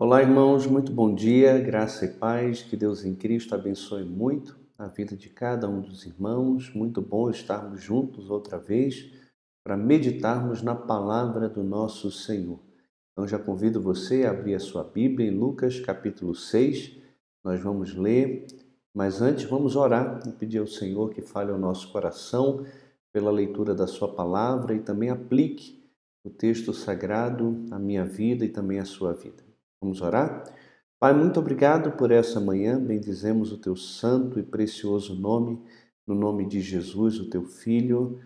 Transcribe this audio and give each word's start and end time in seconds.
Olá, 0.00 0.22
irmãos, 0.22 0.64
muito 0.64 0.92
bom 0.92 1.12
dia, 1.12 1.58
graça 1.58 2.04
e 2.04 2.08
paz, 2.08 2.62
que 2.62 2.76
Deus 2.76 3.04
em 3.04 3.16
Cristo 3.16 3.52
abençoe 3.52 4.04
muito 4.04 4.56
a 4.78 4.86
vida 4.86 5.16
de 5.16 5.28
cada 5.28 5.68
um 5.68 5.80
dos 5.80 6.06
irmãos. 6.06 6.72
Muito 6.72 7.02
bom 7.02 7.28
estarmos 7.28 7.82
juntos 7.82 8.30
outra 8.30 8.58
vez 8.58 9.10
para 9.64 9.76
meditarmos 9.76 10.62
na 10.62 10.76
palavra 10.76 11.48
do 11.48 11.64
nosso 11.64 12.12
Senhor. 12.12 12.60
Então 13.10 13.26
já 13.26 13.40
convido 13.40 13.82
você 13.82 14.24
a 14.24 14.30
abrir 14.30 14.54
a 14.54 14.60
sua 14.60 14.84
Bíblia 14.84 15.28
em 15.28 15.36
Lucas 15.36 15.80
capítulo 15.80 16.32
6. 16.32 16.96
Nós 17.42 17.60
vamos 17.60 17.92
ler, 17.92 18.46
mas 18.94 19.20
antes 19.20 19.50
vamos 19.50 19.74
orar 19.74 20.20
e 20.28 20.30
pedir 20.30 20.58
ao 20.58 20.68
Senhor 20.68 21.10
que 21.10 21.22
fale 21.22 21.50
ao 21.50 21.58
nosso 21.58 21.90
coração 21.90 22.64
pela 23.12 23.32
leitura 23.32 23.74
da 23.74 23.88
sua 23.88 24.14
palavra 24.14 24.76
e 24.76 24.78
também 24.78 25.10
aplique 25.10 25.82
o 26.22 26.30
texto 26.30 26.72
sagrado 26.72 27.66
à 27.72 27.80
minha 27.80 28.04
vida 28.04 28.44
e 28.44 28.48
também 28.48 28.78
à 28.78 28.84
sua 28.84 29.12
vida. 29.12 29.47
Vamos 29.80 30.00
orar? 30.02 30.44
Pai, 30.98 31.14
muito 31.14 31.38
obrigado 31.38 31.92
por 31.92 32.10
essa 32.10 32.40
manhã. 32.40 32.80
Bendizemos 32.80 33.52
o 33.52 33.58
teu 33.58 33.76
santo 33.76 34.40
e 34.40 34.42
precioso 34.42 35.14
nome, 35.14 35.62
no 36.04 36.14
nome 36.14 36.46
de 36.46 36.60
Jesus, 36.60 37.20
o 37.20 37.30
teu 37.30 37.44
filho, 37.44 38.18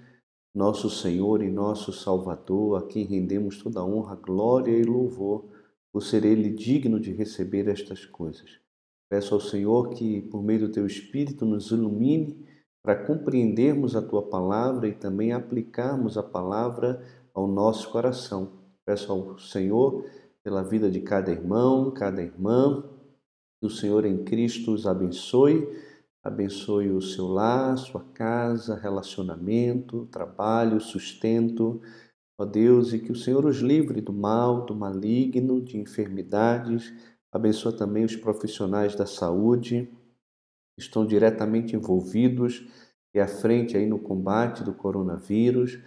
nosso 0.55 0.89
Senhor 0.89 1.43
e 1.43 1.51
nosso 1.51 1.93
Salvador, 1.93 2.79
a 2.79 2.87
quem 2.87 3.05
rendemos 3.05 3.63
toda 3.63 3.85
honra, 3.85 4.17
glória 4.17 4.71
e 4.71 4.83
louvor, 4.83 5.45
por 5.93 6.03
ser 6.03 6.25
ele 6.25 6.49
digno 6.49 6.99
de 6.99 7.13
receber 7.13 7.69
estas 7.69 8.07
coisas. 8.07 8.59
Peço 9.11 9.35
ao 9.35 9.41
Senhor 9.41 9.91
que, 9.91 10.23
por 10.23 10.43
meio 10.43 10.61
do 10.61 10.73
teu 10.73 10.87
Espírito, 10.87 11.45
nos 11.45 11.71
ilumine 11.71 12.47
para 12.83 13.05
compreendermos 13.05 13.95
a 13.95 14.01
tua 14.01 14.23
palavra 14.23 14.89
e 14.89 14.95
também 14.95 15.33
aplicarmos 15.33 16.17
a 16.17 16.23
palavra 16.23 17.05
ao 17.35 17.47
nosso 17.47 17.91
coração. 17.91 18.53
Peço 18.87 19.13
ao 19.13 19.39
Senhor 19.39 20.07
pela 20.45 20.63
vida 20.63 20.91
de 20.91 21.01
cada 21.01 21.31
irmão, 21.31 21.91
cada 21.91 22.23
irmã. 22.23 22.85
Que 23.61 23.67
o 23.67 23.71
Senhor 23.71 24.05
em 24.05 24.25
Cristo 24.25 24.73
os 24.73 24.87
abençoe, 24.87 25.69
abençoe 26.23 26.91
o 26.91 27.01
seu 27.01 27.29
lar, 27.29 27.79
sua 27.79 28.05
casa, 28.13 28.75
relacionamento, 28.75 30.07
trabalho, 30.07 30.81
sustento. 30.81 31.81
Ó 32.39 32.45
Deus, 32.45 32.93
e 32.93 32.99
que 32.99 33.13
o 33.13 33.17
Senhor 33.17 33.45
os 33.45 33.59
livre 33.59 34.01
do 34.01 34.13
mal, 34.13 34.67
do 34.67 34.75
maligno, 34.75 35.61
de 35.61 35.79
enfermidades. 35.79 36.93
Abençoa 37.31 37.73
também 37.73 38.05
os 38.05 38.17
profissionais 38.17 38.97
da 38.97 39.07
saúde 39.07 39.89
que 40.75 40.83
estão 40.83 41.07
diretamente 41.07 41.77
envolvidos 41.77 42.67
e 43.15 43.21
à 43.21 43.29
frente 43.29 43.77
aí 43.77 43.87
no 43.87 43.99
combate 43.99 44.65
do 44.65 44.73
coronavírus. 44.73 45.79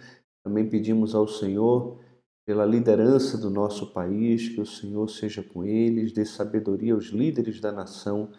Também 0.44 0.68
pedimos 0.68 1.14
ao 1.14 1.26
Senhor 1.26 1.98
pela 2.46 2.64
liderança 2.64 3.36
do 3.36 3.50
nosso 3.50 3.92
país, 3.92 4.48
que 4.48 4.60
o 4.60 4.66
Senhor 4.66 5.10
seja 5.10 5.42
com 5.42 5.64
eles, 5.64 6.12
dê 6.12 6.24
sabedoria 6.24 6.94
aos 6.94 7.06
líderes 7.06 7.60
da 7.60 7.72
nação 7.72 8.30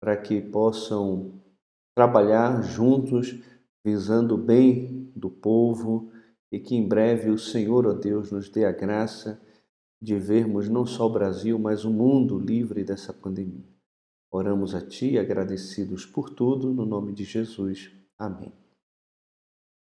para 0.00 0.16
que 0.16 0.40
possam 0.40 1.40
trabalhar 1.96 2.62
juntos, 2.62 3.40
visando 3.84 4.34
o 4.34 4.38
bem 4.38 5.12
do 5.14 5.30
povo 5.30 6.10
e 6.50 6.58
que 6.58 6.74
em 6.74 6.86
breve 6.86 7.30
o 7.30 7.38
Senhor, 7.38 7.86
ó 7.86 7.92
Deus, 7.92 8.32
nos 8.32 8.48
dê 8.48 8.64
a 8.64 8.72
graça 8.72 9.40
de 10.02 10.18
vermos 10.18 10.68
não 10.68 10.84
só 10.84 11.06
o 11.06 11.12
Brasil, 11.12 11.58
mas 11.58 11.84
o 11.84 11.90
mundo 11.90 12.38
livre 12.38 12.82
dessa 12.82 13.12
pandemia. 13.12 13.72
Oramos 14.30 14.74
a 14.74 14.84
Ti, 14.84 15.16
agradecidos 15.16 16.04
por 16.04 16.28
tudo, 16.28 16.74
no 16.74 16.84
nome 16.84 17.12
de 17.12 17.22
Jesus. 17.22 17.92
Amém. 18.18 18.63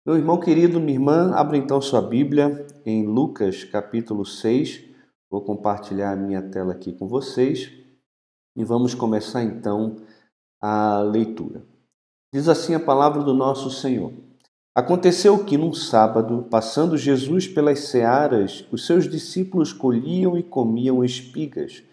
Meu 0.04 0.18
irmão 0.18 0.40
querido, 0.40 0.80
minha 0.80 0.94
irmã, 0.98 1.32
abra 1.36 1.56
então 1.56 1.80
sua 1.80 2.02
Bíblia 2.02 2.66
em 2.84 3.06
Lucas 3.06 3.64
capítulo 3.64 4.26
6. 4.26 4.84
Vou 5.30 5.44
compartilhar 5.44 6.14
a 6.14 6.16
minha 6.16 6.42
tela 6.42 6.72
aqui 6.72 6.92
com 6.92 7.08
vocês 7.08 7.72
e 8.56 8.64
vamos 8.64 8.96
começar 8.96 9.44
então 9.44 9.98
a 10.60 11.02
leitura. 11.02 11.64
Diz 12.34 12.50
assim 12.50 12.74
a 12.74 12.80
palavra 12.80 13.22
do 13.22 13.32
nosso 13.32 13.70
Senhor. 13.70 14.12
Aconteceu 14.76 15.46
que 15.46 15.56
num 15.56 15.72
sábado, 15.72 16.48
passando 16.50 16.98
Jesus 16.98 17.48
pelas 17.48 17.82
searas, 17.82 18.66
os 18.72 18.88
seus 18.88 19.08
discípulos 19.08 19.72
colhiam 19.72 20.36
e 20.36 20.42
comiam 20.42 21.04
espigas, 21.04 21.84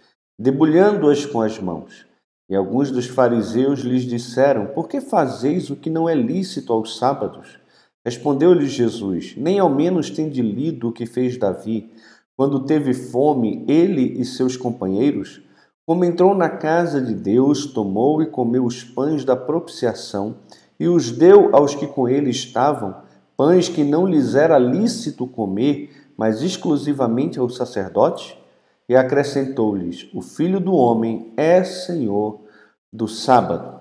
debulhando-as 0.40 1.26
com 1.26 1.42
as 1.42 1.58
mãos. 1.58 2.06
E 2.48 2.56
alguns 2.56 2.90
dos 2.90 3.06
fariseus 3.06 3.80
lhes 3.80 4.04
disseram: 4.04 4.68
Por 4.68 4.88
que 4.88 4.98
fazeis 4.98 5.68
o 5.68 5.76
que 5.76 5.90
não 5.90 6.08
é 6.08 6.14
lícito 6.14 6.72
aos 6.72 6.96
sábados? 6.96 7.67
Respondeu-lhe 8.04 8.66
Jesus: 8.66 9.34
Nem 9.36 9.58
ao 9.58 9.68
menos 9.68 10.10
tende 10.10 10.40
lido 10.42 10.88
o 10.88 10.92
que 10.92 11.06
fez 11.06 11.36
Davi, 11.36 11.90
quando 12.36 12.64
teve 12.64 12.94
fome, 12.94 13.64
ele 13.66 14.20
e 14.20 14.24
seus 14.24 14.56
companheiros? 14.56 15.42
Como 15.84 16.04
entrou 16.04 16.34
na 16.34 16.48
casa 16.48 17.00
de 17.00 17.14
Deus, 17.14 17.66
tomou 17.66 18.22
e 18.22 18.26
comeu 18.26 18.64
os 18.64 18.84
pães 18.84 19.24
da 19.24 19.34
propiciação 19.34 20.36
e 20.78 20.86
os 20.86 21.10
deu 21.10 21.54
aos 21.56 21.74
que 21.74 21.86
com 21.86 22.08
ele 22.08 22.30
estavam, 22.30 22.94
pães 23.36 23.68
que 23.68 23.82
não 23.82 24.06
lhes 24.06 24.34
era 24.34 24.58
lícito 24.58 25.26
comer, 25.26 25.90
mas 26.16 26.42
exclusivamente 26.42 27.38
aos 27.38 27.56
sacerdotes? 27.56 28.36
E 28.88 28.94
acrescentou-lhes: 28.94 30.08
O 30.14 30.22
filho 30.22 30.60
do 30.60 30.74
homem 30.74 31.32
é 31.36 31.64
senhor 31.64 32.40
do 32.92 33.08
sábado. 33.08 33.80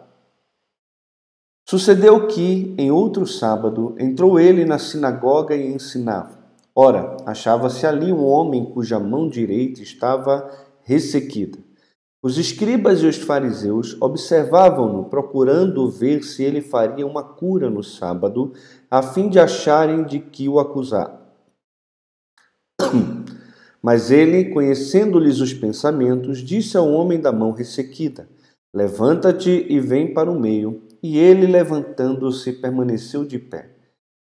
Sucedeu 1.69 2.27
que, 2.27 2.73
em 2.77 2.89
outro 2.91 3.27
sábado, 3.27 3.93
entrou 3.99 4.39
ele 4.39 4.63
na 4.63 4.79
sinagoga 4.79 5.53
e 5.53 5.67
ensinava. 5.67 6.39
Ora, 6.73 7.17
achava-se 7.25 7.85
ali 7.85 8.13
um 8.13 8.23
homem 8.23 8.71
cuja 8.71 8.97
mão 8.97 9.27
direita 9.27 9.81
estava 9.81 10.49
ressequida. 10.83 11.57
Os 12.23 12.37
escribas 12.37 13.01
e 13.01 13.05
os 13.05 13.17
fariseus 13.17 14.01
observavam-no, 14.01 15.09
procurando 15.09 15.89
ver 15.89 16.23
se 16.23 16.41
ele 16.41 16.61
faria 16.61 17.05
uma 17.05 17.21
cura 17.21 17.69
no 17.69 17.83
sábado, 17.83 18.53
a 18.89 19.01
fim 19.03 19.27
de 19.27 19.37
acharem 19.37 20.05
de 20.05 20.19
que 20.19 20.47
o 20.47 20.59
acusar. 20.59 21.19
Mas 23.83 24.09
ele, 24.09 24.51
conhecendo-lhes 24.51 25.41
os 25.41 25.53
pensamentos, 25.53 26.39
disse 26.39 26.77
ao 26.77 26.89
homem 26.89 27.19
da 27.19 27.33
mão 27.33 27.51
ressequida: 27.51 28.29
Levanta-te 28.73 29.65
e 29.69 29.81
vem 29.81 30.13
para 30.13 30.31
o 30.31 30.39
meio. 30.39 30.86
E 31.01 31.17
ele, 31.17 31.47
levantando-se, 31.47 32.53
permaneceu 32.53 33.25
de 33.25 33.37
pé. 33.37 33.69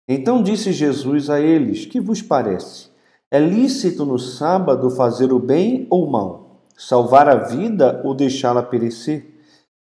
Então 0.07 0.41
disse 0.41 0.71
Jesus 0.71 1.29
a 1.29 1.39
eles: 1.39 1.85
Que 1.85 1.99
vos 1.99 2.21
parece? 2.21 2.89
É 3.31 3.39
lícito 3.39 4.05
no 4.05 4.19
sábado 4.19 4.89
fazer 4.89 5.33
o 5.33 5.39
bem 5.39 5.87
ou 5.89 6.05
o 6.05 6.11
mal? 6.11 6.61
Salvar 6.77 7.27
a 7.27 7.35
vida 7.35 8.01
ou 8.03 8.13
deixá-la 8.13 8.61
perecer? 8.61 9.33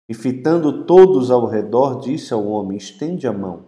E 0.08 0.14
fitando 0.14 0.84
todos 0.84 1.30
ao 1.30 1.46
redor, 1.46 2.00
disse 2.00 2.32
ao 2.32 2.46
homem: 2.46 2.76
Estende 2.76 3.26
a 3.26 3.32
mão. 3.32 3.64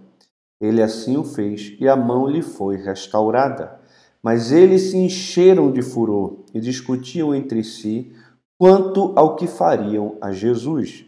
Ele 0.61 0.83
assim 0.83 1.17
o 1.17 1.25
fez, 1.25 1.77
e 1.81 1.89
a 1.89 1.97
mão 1.97 2.27
lhe 2.27 2.43
foi 2.43 2.77
restaurada. 2.77 3.79
Mas 4.23 4.51
eles 4.51 4.91
se 4.91 4.97
encheram 4.97 5.71
de 5.71 5.83
furor 5.83 6.45
e 6.53 6.61
discutiam 6.61 7.35
entre 7.35 7.63
si 7.63 8.13
quanto 8.59 9.13
ao 9.15 9.37
que 9.37 9.47
fariam 9.47 10.17
a 10.21 10.33
Jesus. 10.33 11.06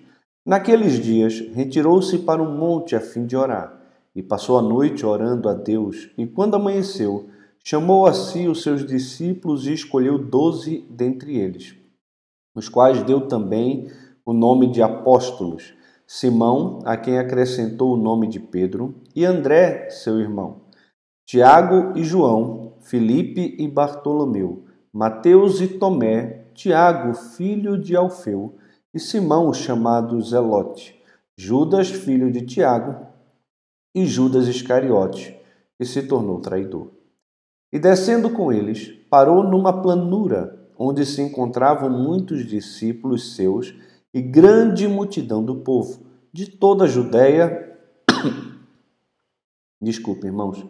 Naqueles 0.48 0.94
dias, 0.94 1.40
retirou-se 1.52 2.20
para 2.20 2.42
um 2.42 2.56
monte 2.56 2.96
a 2.96 3.00
fim 3.00 3.26
de 3.26 3.36
orar, 3.36 3.82
e 4.16 4.22
passou 4.22 4.56
a 4.56 4.62
noite 4.62 5.04
orando 5.04 5.46
a 5.46 5.52
Deus. 5.52 6.08
E 6.16 6.26
quando 6.26 6.54
amanheceu, 6.54 7.28
chamou 7.62 8.06
a 8.06 8.14
si 8.14 8.48
os 8.48 8.62
seus 8.62 8.82
discípulos 8.86 9.66
e 9.66 9.74
escolheu 9.74 10.18
doze 10.18 10.86
dentre 10.88 11.36
eles, 11.36 11.74
os 12.54 12.66
quais 12.66 13.02
deu 13.02 13.28
também 13.28 13.90
o 14.24 14.32
nome 14.32 14.72
de 14.72 14.80
apóstolos: 14.80 15.74
Simão, 16.06 16.78
a 16.86 16.96
quem 16.96 17.18
acrescentou 17.18 17.92
o 17.92 17.98
nome 17.98 18.26
de 18.26 18.40
Pedro, 18.40 18.94
e 19.14 19.26
André, 19.26 19.90
seu 19.90 20.18
irmão, 20.18 20.62
Tiago 21.26 21.92
e 21.94 22.02
João, 22.02 22.72
Filipe 22.80 23.54
e 23.58 23.68
Bartolomeu, 23.68 24.64
Mateus 24.90 25.60
e 25.60 25.68
Tomé, 25.68 26.46
Tiago, 26.54 27.12
filho 27.12 27.76
de 27.76 27.94
Alfeu, 27.94 28.56
e 28.94 28.98
Simão, 28.98 29.52
chamado 29.52 30.20
Zelote, 30.22 30.98
Judas, 31.36 31.88
filho 31.88 32.30
de 32.32 32.42
Tiago, 32.42 33.06
e 33.94 34.06
Judas 34.06 34.46
Iscariote, 34.48 35.36
que 35.78 35.84
se 35.84 36.02
tornou 36.02 36.40
traidor. 36.40 36.90
E 37.72 37.78
descendo 37.78 38.30
com 38.30 38.52
eles, 38.52 38.88
parou 39.10 39.42
numa 39.42 39.82
planura, 39.82 40.68
onde 40.76 41.04
se 41.04 41.20
encontravam 41.20 41.90
muitos 41.90 42.46
discípulos 42.46 43.34
seus 43.34 43.74
e 44.14 44.22
grande 44.22 44.88
multidão 44.88 45.44
do 45.44 45.56
povo, 45.56 46.06
de 46.32 46.46
toda 46.50 46.84
a 46.84 46.88
Judéia, 46.88 47.76
desculpe, 49.82 50.26
irmãos, 50.26 50.64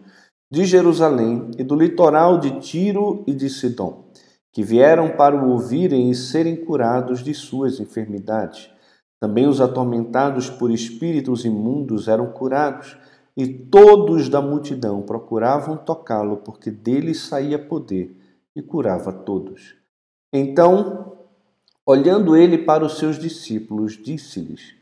de 0.50 0.64
Jerusalém 0.64 1.50
e 1.58 1.62
do 1.62 1.74
litoral 1.74 2.38
de 2.38 2.58
Tiro 2.60 3.22
e 3.26 3.34
de 3.34 3.48
Sidom 3.50 4.07
que 4.52 4.62
vieram 4.62 5.10
para 5.10 5.36
o 5.36 5.50
ouvirem 5.50 6.10
e 6.10 6.14
serem 6.14 6.56
curados 6.56 7.22
de 7.22 7.34
suas 7.34 7.80
enfermidades. 7.80 8.70
Também 9.20 9.46
os 9.46 9.60
atormentados 9.60 10.48
por 10.48 10.70
espíritos 10.70 11.44
imundos 11.44 12.08
eram 12.08 12.32
curados, 12.32 12.96
e 13.36 13.46
todos 13.46 14.28
da 14.28 14.40
multidão 14.40 15.02
procuravam 15.02 15.76
tocá-lo, 15.76 16.38
porque 16.38 16.70
dele 16.70 17.14
saía 17.14 17.58
poder 17.58 18.16
e 18.56 18.60
curava 18.60 19.12
todos. 19.12 19.76
Então 20.32 21.08
Olhando 21.90 22.36
ele 22.36 22.58
para 22.58 22.84
os 22.84 22.98
seus 22.98 23.18
discípulos, 23.18 23.96
disse-lhes: 23.96 24.74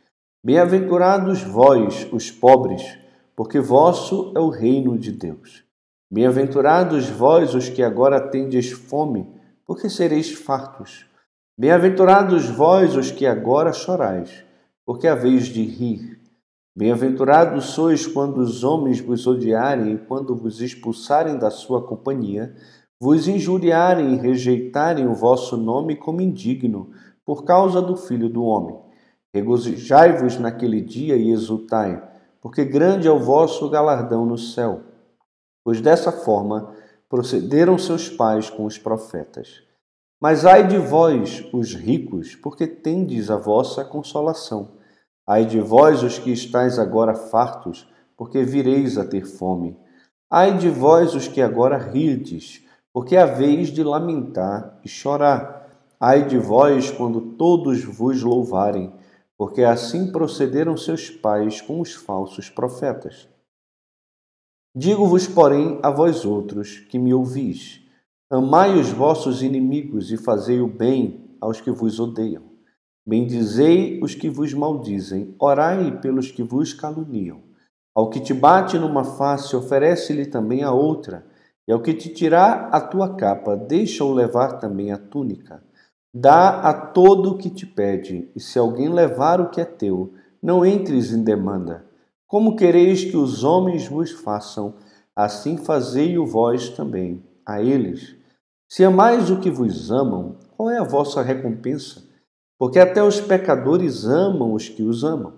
Bem-aventurados 0.45 1.41
vós, 1.41 2.05
os 2.13 2.33
pobres, 2.33 2.99
porque 3.37 3.61
vosso 3.61 4.33
é 4.35 4.41
o 4.41 4.49
reino 4.49 4.99
de 4.99 5.13
Deus. 5.13 5.63
Bem-aventurados 6.11 7.09
vós, 7.09 7.55
os 7.55 7.69
que 7.69 7.81
agora 7.81 8.21
tendes 8.21 8.73
fome, 8.73 9.25
porque 9.67 9.91
sereis 9.91 10.33
fartos. 10.33 11.07
Bem-aventurados 11.59 12.49
vós, 12.49 12.95
os 12.95 13.11
que 13.11 13.27
agora 13.27 13.73
chorais, 13.73 14.45
porque 14.85 15.09
haveis 15.09 15.47
de 15.47 15.65
rir. 15.65 16.21
Bem-aventurados 16.77 17.71
sois 17.71 18.07
quando 18.07 18.39
os 18.39 18.63
homens 18.63 19.01
vos 19.01 19.27
odiarem 19.27 19.95
e 19.95 19.99
quando 19.99 20.37
vos 20.37 20.61
expulsarem 20.61 21.37
da 21.37 21.51
sua 21.51 21.83
companhia, 21.83 22.55
vos 23.01 23.27
injuriarem 23.27 24.13
e 24.13 24.17
rejeitarem 24.17 25.07
o 25.09 25.15
vosso 25.15 25.57
nome 25.57 25.97
como 25.97 26.21
indigno, 26.21 26.91
por 27.25 27.45
causa 27.45 27.83
do 27.83 27.97
Filho 27.97 28.29
do 28.29 28.45
Homem. 28.45 28.79
Regozijai-vos 29.35 30.39
naquele 30.39 30.81
dia 30.81 31.17
e 31.17 31.31
exultai, 31.31 32.03
porque 32.41 32.65
grande 32.65 33.09
é 33.09 33.11
o 33.11 33.19
vosso 33.19 33.69
galardão 33.69 34.25
no 34.25 34.39
céu. 34.39 34.83
Pois 35.65 35.81
dessa 35.81 36.13
forma 36.13 36.73
procederam 37.17 37.79
seus 37.79 38.11
pais 38.11 38.51
com 38.51 38.67
os 38.67 38.77
profetas. 38.77 39.63
Mas 40.21 40.45
ai 40.45 40.69
de 40.69 40.77
vós, 40.77 41.49
os 41.51 41.75
ricos, 41.75 42.35
porque 42.35 42.67
tendes 42.67 43.31
a 43.31 43.39
vossa 43.39 43.83
consolação. 43.83 44.73
Ai 45.27 45.47
de 45.47 45.59
vós, 45.59 46.03
os 46.03 46.19
que 46.19 46.31
estáis 46.31 46.79
agora 46.79 47.15
fartos, 47.15 47.91
porque 48.19 48.43
vireis 48.43 48.99
a 48.99 49.05
ter 49.07 49.25
fome. 49.25 49.79
Ai 50.31 50.59
de 50.59 50.69
vós, 50.69 51.15
os 51.15 51.27
que 51.27 51.41
agora 51.41 51.79
rides, 51.79 52.63
porque 52.93 53.17
haveis 53.17 53.69
de 53.69 53.83
lamentar 53.83 54.79
e 54.85 54.89
chorar. 54.91 55.71
Ai 55.99 56.23
de 56.27 56.37
vós, 56.37 56.91
quando 56.91 57.33
todos 57.39 57.83
vos 57.83 58.23
louvarem, 58.23 58.93
porque 59.39 59.63
assim 59.63 60.13
procederam 60.13 60.77
seus 60.77 61.09
pais 61.09 61.63
com 61.63 61.81
os 61.81 61.95
falsos 61.95 62.51
profetas. 62.51 63.27
Digo-vos, 64.79 65.27
porém, 65.27 65.79
a 65.83 65.89
vós 65.89 66.27
outros 66.27 66.81
que 66.81 66.99
me 66.99 67.15
ouvis: 67.15 67.81
amai 68.31 68.79
os 68.79 68.91
vossos 68.91 69.43
inimigos 69.43 70.13
e 70.13 70.19
fazei 70.19 70.61
o 70.61 70.69
bem 70.69 71.31
aos 71.41 71.63
que 71.63 71.71
vos 71.71 71.99
odeiam. 71.99 72.43
Bendizei 73.09 73.99
os 74.03 74.15
que 74.15 74.29
vos 74.29 74.53
maldizem, 74.53 75.35
orai 75.39 75.99
pelos 76.01 76.31
que 76.31 76.43
vos 76.43 76.75
caluniam. 76.75 77.41
Ao 77.95 78.11
que 78.11 78.21
te 78.21 78.35
bate 78.35 78.79
numa 78.79 79.03
face, 79.03 79.57
oferece-lhe 79.57 80.27
também 80.27 80.63
a 80.63 80.73
outra, 80.73 81.25
e 81.67 81.73
ao 81.73 81.81
que 81.81 81.95
te 81.95 82.11
tirar 82.11 82.69
a 82.71 82.79
tua 82.79 83.15
capa, 83.17 83.57
deixa-o 83.57 84.13
levar 84.13 84.59
também 84.59 84.93
a 84.93 84.99
túnica. 84.99 85.65
Dá 86.15 86.61
a 86.61 86.75
todo 86.75 87.31
o 87.31 87.39
que 87.39 87.49
te 87.49 87.65
pede, 87.65 88.31
e 88.37 88.41
se 88.41 88.59
alguém 88.59 88.91
levar 88.91 89.41
o 89.41 89.49
que 89.49 89.59
é 89.59 89.65
teu, 89.65 90.13
não 90.43 90.67
entres 90.67 91.13
em 91.13 91.23
demanda. 91.23 91.86
Como 92.27 92.57
quereis 92.57 93.05
que 93.05 93.17
os 93.17 93.45
homens 93.45 93.87
vos 93.87 94.11
façam, 94.11 94.75
assim 95.15 95.57
fazei-o 95.57 96.27
vós 96.27 96.69
também 96.71 97.23
a 97.47 97.63
eles. 97.63 98.17
Se 98.69 98.85
amais 98.85 99.31
o 99.31 99.39
que 99.39 99.49
vos 99.49 99.93
amam, 99.93 100.37
qual 100.57 100.69
é 100.69 100.79
a 100.79 100.83
vossa 100.83 101.23
recompensa? 101.23 102.03
Porque 102.59 102.81
até 102.81 103.03
os 103.03 103.21
pecadores 103.21 104.05
amam 104.05 104.55
os 104.55 104.69
que 104.69 104.83
os 104.83 105.05
amam. 105.05 105.35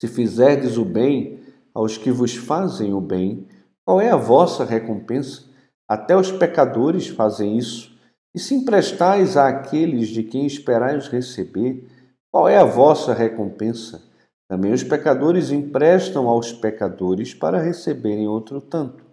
Se 0.00 0.08
fizerdes 0.08 0.78
o 0.78 0.84
bem 0.84 1.40
aos 1.74 1.98
que 1.98 2.10
vos 2.10 2.34
fazem 2.34 2.94
o 2.94 3.00
bem, 3.00 3.46
qual 3.84 4.00
é 4.00 4.10
a 4.10 4.16
vossa 4.16 4.64
recompensa? 4.64 5.44
Até 5.86 6.16
os 6.16 6.32
pecadores 6.32 7.08
fazem 7.08 7.58
isso. 7.58 7.94
E 8.34 8.38
se 8.38 8.54
emprestais 8.54 9.36
àqueles 9.36 10.08
de 10.08 10.22
quem 10.22 10.46
esperais 10.46 11.08
receber, 11.08 11.86
qual 12.30 12.48
é 12.48 12.56
a 12.56 12.64
vossa 12.64 13.12
recompensa? 13.12 14.09
Também 14.50 14.72
os 14.72 14.82
pecadores 14.82 15.52
emprestam 15.52 16.28
aos 16.28 16.52
pecadores 16.52 17.32
para 17.32 17.62
receberem 17.62 18.26
outro 18.26 18.60
tanto. 18.60 19.04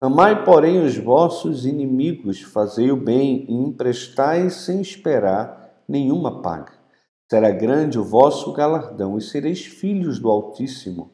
Amai, 0.00 0.44
porém, 0.44 0.84
os 0.84 0.98
vossos 0.98 1.64
inimigos, 1.64 2.42
fazei 2.42 2.90
o 2.90 2.96
bem 2.96 3.46
e 3.48 3.54
emprestai 3.54 4.50
sem 4.50 4.80
esperar 4.80 5.84
nenhuma 5.88 6.42
paga. 6.42 6.72
Será 7.30 7.48
grande 7.52 7.96
o 7.96 8.02
vosso 8.02 8.52
galardão 8.52 9.16
e 9.16 9.20
sereis 9.22 9.64
filhos 9.64 10.18
do 10.18 10.28
Altíssimo, 10.28 11.12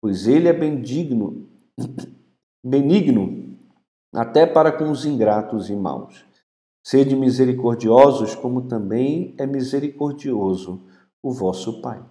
pois 0.00 0.26
ele 0.26 0.48
é 0.48 0.52
bendigno, 0.54 1.46
benigno 2.64 3.54
até 4.14 4.46
para 4.46 4.72
com 4.72 4.90
os 4.90 5.04
ingratos 5.04 5.68
e 5.68 5.76
maus. 5.76 6.24
Sede 6.82 7.14
misericordiosos, 7.14 8.34
como 8.34 8.62
também 8.62 9.34
é 9.36 9.46
misericordioso 9.46 10.80
o 11.22 11.30
vosso 11.30 11.82
Pai. 11.82 12.02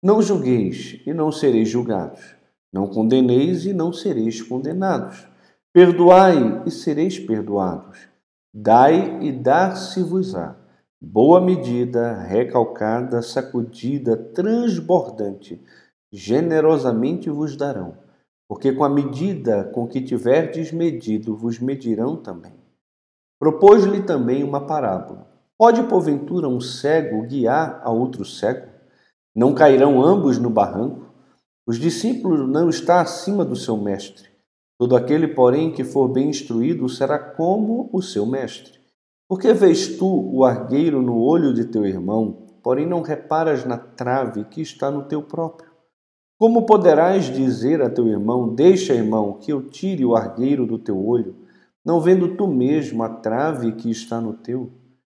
Não 0.00 0.22
julgueis 0.22 1.00
e 1.04 1.12
não 1.12 1.32
sereis 1.32 1.68
julgados. 1.68 2.36
Não 2.72 2.86
condeneis 2.86 3.66
e 3.66 3.72
não 3.72 3.92
sereis 3.92 4.40
condenados. 4.40 5.26
Perdoai 5.72 6.62
e 6.64 6.70
sereis 6.70 7.18
perdoados. 7.18 8.08
Dai 8.54 9.20
e 9.20 9.32
dar-se-vos-á. 9.32 10.56
Boa 11.00 11.40
medida, 11.40 12.12
recalcada, 12.12 13.22
sacudida, 13.22 14.16
transbordante, 14.16 15.60
generosamente 16.12 17.28
vos 17.28 17.56
darão. 17.56 17.98
Porque 18.48 18.72
com 18.72 18.84
a 18.84 18.88
medida 18.88 19.64
com 19.64 19.88
que 19.88 20.00
tiverdes 20.00 20.70
medido, 20.70 21.36
vos 21.36 21.58
medirão 21.58 22.16
também. 22.16 22.54
Propôs-lhe 23.40 24.02
também 24.02 24.44
uma 24.44 24.64
parábola. 24.64 25.26
Pode, 25.58 25.82
porventura, 25.84 26.48
um 26.48 26.60
cego 26.60 27.26
guiar 27.26 27.80
a 27.82 27.90
outro 27.90 28.24
cego? 28.24 28.67
Não 29.38 29.54
cairão 29.54 30.02
ambos 30.02 30.36
no 30.36 30.50
barranco? 30.50 31.12
Os 31.64 31.78
discípulos 31.78 32.48
não 32.48 32.68
está 32.68 33.00
acima 33.00 33.44
do 33.44 33.54
seu 33.54 33.76
mestre. 33.76 34.28
Todo 34.76 34.96
aquele, 34.96 35.28
porém, 35.28 35.70
que 35.70 35.84
for 35.84 36.08
bem 36.08 36.28
instruído 36.28 36.88
será 36.88 37.20
como 37.20 37.88
o 37.92 38.02
seu 38.02 38.26
mestre. 38.26 38.80
Porque 39.28 39.52
vês 39.52 39.96
tu 39.96 40.28
o 40.34 40.44
argueiro 40.44 41.00
no 41.00 41.22
olho 41.22 41.54
de 41.54 41.66
teu 41.66 41.86
irmão, 41.86 42.48
porém 42.64 42.84
não 42.84 43.00
reparas 43.00 43.64
na 43.64 43.78
trave 43.78 44.42
que 44.42 44.60
está 44.60 44.90
no 44.90 45.04
teu 45.04 45.22
próprio? 45.22 45.70
Como 46.36 46.66
poderás 46.66 47.26
dizer 47.26 47.80
a 47.80 47.88
teu 47.88 48.08
irmão: 48.08 48.52
Deixa, 48.52 48.92
irmão, 48.92 49.34
que 49.34 49.52
eu 49.52 49.62
tire 49.62 50.04
o 50.04 50.16
argueiro 50.16 50.66
do 50.66 50.80
teu 50.80 51.00
olho, 51.06 51.36
não 51.86 52.00
vendo 52.00 52.34
tu 52.34 52.48
mesmo 52.48 53.04
a 53.04 53.08
trave 53.08 53.70
que 53.70 53.88
está 53.88 54.20
no 54.20 54.32
teu? 54.32 54.72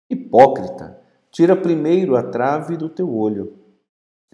Hipócrita, 0.08 0.96
tira 1.28 1.56
primeiro 1.56 2.14
a 2.14 2.22
trave 2.22 2.76
do 2.76 2.88
teu 2.88 3.12
olho, 3.12 3.61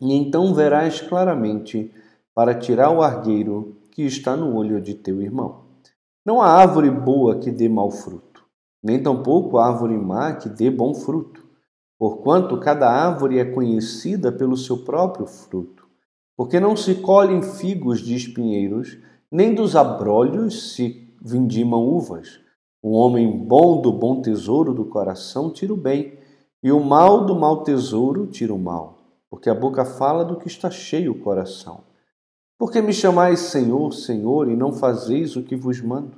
e 0.00 0.12
então 0.14 0.55
verás 0.55 1.00
claramente 1.00 1.93
para 2.35 2.55
tirar 2.55 2.90
o 2.90 3.02
argueiro 3.02 3.76
que 3.90 4.02
está 4.02 4.37
no 4.37 4.55
olho 4.55 4.81
de 4.81 4.95
teu 4.95 5.21
irmão. 5.21 5.64
Não 6.25 6.40
há 6.40 6.49
árvore 6.49 6.90
boa 6.90 7.38
que 7.38 7.50
dê 7.50 7.69
mau 7.69 7.90
fruto, 7.90 8.45
nem 8.83 9.02
tampouco 9.02 9.59
árvore 9.59 9.97
má 9.97 10.35
que 10.35 10.49
dê 10.49 10.71
bom 10.71 10.95
fruto, 10.95 11.45
porquanto 11.99 12.61
cada 12.61 12.88
árvore 12.88 13.38
é 13.38 13.45
conhecida 13.45 14.31
pelo 14.31 14.57
seu 14.57 14.85
próprio 14.85 15.26
fruto. 15.26 15.87
Porque 16.37 16.61
não 16.61 16.76
se 16.76 16.95
colhem 16.97 17.43
figos 17.43 18.00
de 18.00 18.14
espinheiros, 18.14 18.97
nem 19.31 19.55
dos 19.55 19.75
abrolhos 19.75 20.75
se 20.75 21.12
vindimam 21.21 21.85
uvas. 21.85 22.40
O 22.81 22.93
homem 22.93 23.45
bom 23.45 23.81
do 23.81 23.93
bom 23.93 24.23
tesouro 24.23 24.73
do 24.73 24.85
coração 24.85 25.52
tira 25.52 25.75
o 25.75 25.76
bem, 25.76 26.17
e 26.62 26.71
o 26.71 26.78
mal 26.78 27.26
do 27.26 27.35
mau 27.35 27.64
tesouro 27.64 28.26
tira 28.26 28.55
o 28.55 28.59
mal, 28.59 28.98
porque 29.31 29.51
a 29.51 29.55
boca 29.55 29.85
fala 29.85 30.25
do 30.25 30.37
que 30.37 30.47
está 30.47 30.71
cheio 30.71 31.13
o 31.13 31.19
coração. 31.19 31.83
Por 32.59 32.73
que 32.73 32.81
me 32.81 32.93
chamais 32.93 33.41
Senhor, 33.41 33.93
Senhor, 33.93 34.49
e 34.49 34.57
não 34.57 34.73
fazeis 34.73 35.37
o 35.37 35.43
que 35.43 35.55
vos 35.55 35.81
mando? 35.81 36.17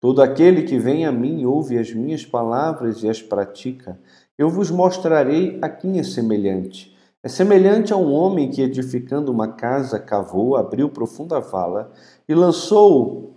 Todo 0.00 0.22
aquele 0.22 0.62
que 0.62 0.78
vem 0.78 1.06
a 1.06 1.12
mim 1.12 1.44
ouve 1.44 1.78
as 1.78 1.92
minhas 1.92 2.24
palavras 2.24 3.02
e 3.02 3.08
as 3.08 3.22
pratica. 3.22 3.98
Eu 4.36 4.50
vos 4.50 4.70
mostrarei 4.70 5.58
a 5.62 5.68
quem 5.68 5.98
é 5.98 6.02
semelhante. 6.02 6.94
É 7.22 7.28
semelhante 7.28 7.92
a 7.92 7.96
um 7.96 8.12
homem 8.12 8.50
que, 8.50 8.60
edificando 8.60 9.32
uma 9.32 9.48
casa, 9.48 9.98
cavou, 9.98 10.56
abriu 10.56 10.90
profunda 10.90 11.40
vala 11.40 11.90
e 12.28 12.34
lançou 12.34 13.34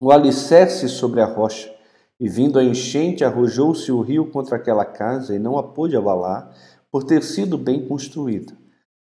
o 0.00 0.12
alicerce 0.12 0.88
sobre 0.88 1.20
a 1.20 1.26
rocha. 1.26 1.68
E 2.20 2.28
vindo 2.28 2.58
a 2.58 2.64
enchente, 2.64 3.24
arrojou-se 3.24 3.90
o 3.90 4.00
rio 4.00 4.30
contra 4.30 4.56
aquela 4.56 4.84
casa 4.84 5.34
e 5.34 5.38
não 5.38 5.58
a 5.58 5.62
pôde 5.64 5.96
abalar, 5.96 6.52
por 6.90 7.04
ter 7.04 7.22
sido 7.22 7.58
bem 7.58 7.86
construída. 7.86 8.56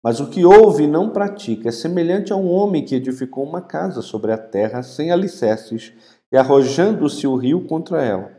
Mas 0.02 0.20
o 0.20 0.28
que 0.28 0.44
ouve 0.44 0.84
e 0.84 0.86
não 0.86 1.10
pratica 1.10 1.68
é 1.68 1.72
semelhante 1.72 2.32
a 2.32 2.36
um 2.36 2.50
homem 2.50 2.84
que 2.84 2.94
edificou 2.94 3.44
uma 3.44 3.62
casa 3.62 4.02
sobre 4.02 4.32
a 4.32 4.38
terra 4.38 4.82
sem 4.82 5.10
alicerces 5.10 5.92
e 6.30 6.36
arrojando-se 6.36 7.26
o 7.26 7.36
rio 7.36 7.66
contra 7.66 8.02
ela. 8.02 8.30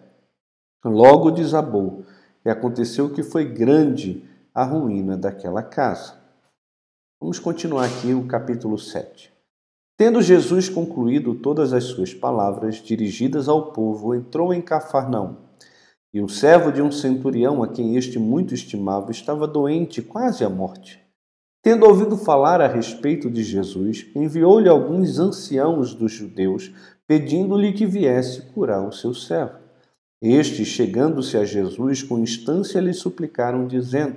Logo 0.83 1.31
desabou, 1.31 2.03
e 2.45 2.49
aconteceu 2.49 3.09
que 3.09 3.23
foi 3.23 3.45
grande 3.45 4.23
a 4.53 4.63
ruína 4.63 5.17
daquela 5.17 5.63
casa. 5.63 6.13
Vamos 7.19 7.39
continuar 7.39 7.85
aqui 7.85 8.13
o 8.13 8.27
capítulo 8.27 8.77
7. 8.77 9.33
Tendo 9.97 10.21
Jesus 10.21 10.69
concluído 10.69 11.33
todas 11.33 11.73
as 11.73 11.85
suas 11.85 12.13
palavras 12.13 12.75
dirigidas 12.75 13.49
ao 13.49 13.71
povo, 13.71 14.13
entrou 14.13 14.53
em 14.53 14.61
Cafarnaum. 14.61 15.44
E 16.15 16.21
o 16.21 16.29
servo 16.29 16.71
de 16.71 16.81
um 16.81 16.89
centurião, 16.89 17.61
a 17.61 17.67
quem 17.67 17.97
este 17.97 18.17
muito 18.17 18.53
estimava, 18.53 19.11
estava 19.11 19.45
doente, 19.45 20.01
quase 20.01 20.45
à 20.45 20.49
morte. 20.49 20.97
Tendo 21.61 21.85
ouvido 21.85 22.15
falar 22.15 22.61
a 22.61 22.69
respeito 22.69 23.29
de 23.29 23.43
Jesus, 23.43 24.07
enviou-lhe 24.15 24.69
alguns 24.69 25.19
anciãos 25.19 25.93
dos 25.93 26.13
judeus, 26.13 26.71
pedindo-lhe 27.05 27.73
que 27.73 27.85
viesse 27.85 28.43
curar 28.53 28.87
o 28.87 28.93
seu 28.93 29.13
servo. 29.13 29.55
Estes, 30.21 30.69
chegando-se 30.69 31.35
a 31.35 31.43
Jesus, 31.43 32.01
com 32.01 32.17
instância 32.17 32.79
lhe 32.79 32.93
suplicaram, 32.93 33.67
dizendo: 33.67 34.15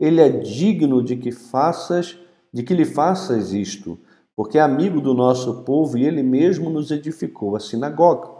Ele 0.00 0.22
é 0.22 0.30
digno 0.30 1.04
de 1.04 1.14
que 1.14 1.30
faças, 1.30 2.18
de 2.50 2.62
que 2.62 2.72
lhe 2.72 2.86
faças 2.86 3.52
isto, 3.52 3.98
porque 4.34 4.56
é 4.56 4.62
amigo 4.62 4.98
do 4.98 5.12
nosso 5.12 5.62
povo 5.62 5.98
e 5.98 6.06
ele 6.06 6.22
mesmo 6.22 6.70
nos 6.70 6.90
edificou 6.90 7.54
a 7.54 7.60
sinagoga. 7.60 8.30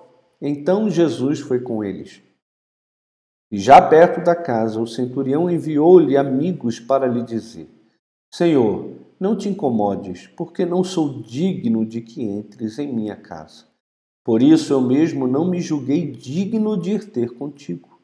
Então 0.40 0.88
Jesus 0.88 1.40
foi 1.40 1.60
com 1.60 1.84
eles. 1.84 2.22
E 3.50 3.58
já 3.58 3.80
perto 3.80 4.24
da 4.24 4.34
casa, 4.34 4.80
o 4.80 4.86
centurião 4.86 5.50
enviou-lhe 5.50 6.16
amigos 6.16 6.80
para 6.80 7.06
lhe 7.06 7.22
dizer: 7.22 7.68
Senhor, 8.32 8.90
não 9.20 9.36
te 9.36 9.48
incomodes, 9.48 10.26
porque 10.26 10.66
não 10.66 10.82
sou 10.82 11.22
digno 11.22 11.86
de 11.86 12.00
que 12.00 12.22
entres 12.22 12.78
em 12.78 12.92
minha 12.92 13.16
casa. 13.16 13.64
Por 14.24 14.42
isso 14.42 14.72
eu 14.72 14.80
mesmo 14.80 15.26
não 15.26 15.44
me 15.44 15.60
julguei 15.60 16.10
digno 16.10 16.76
de 16.76 16.92
ir 16.92 17.10
ter 17.10 17.30
contigo. 17.34 18.00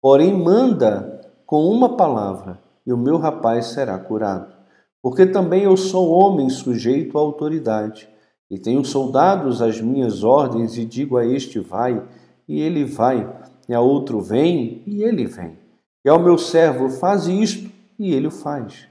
Porém, 0.00 0.32
manda 0.32 1.20
com 1.44 1.66
uma 1.66 1.96
palavra, 1.96 2.60
e 2.86 2.92
o 2.92 2.96
meu 2.96 3.18
rapaz 3.18 3.66
será 3.66 3.98
curado. 3.98 4.54
Porque 5.02 5.26
também 5.26 5.64
eu 5.64 5.76
sou 5.76 6.10
homem 6.10 6.48
sujeito 6.48 7.18
à 7.18 7.20
autoridade, 7.20 8.08
e 8.50 8.58
tenho 8.58 8.84
soldados 8.84 9.60
às 9.60 9.80
minhas 9.80 10.22
ordens, 10.22 10.76
e 10.78 10.84
digo 10.84 11.16
a 11.16 11.26
este 11.26 11.58
vai, 11.58 12.02
e 12.46 12.60
ele 12.60 12.84
vai 12.84 13.28
e 13.68 13.74
a 13.74 13.80
outro 13.80 14.20
vem, 14.20 14.82
e 14.86 15.02
ele 15.02 15.26
vem. 15.26 15.56
E 16.04 16.08
ao 16.08 16.18
meu 16.18 16.36
servo 16.36 16.88
faz 16.88 17.26
isto, 17.26 17.70
e 17.98 18.12
ele 18.12 18.26
o 18.26 18.30
faz. 18.30 18.86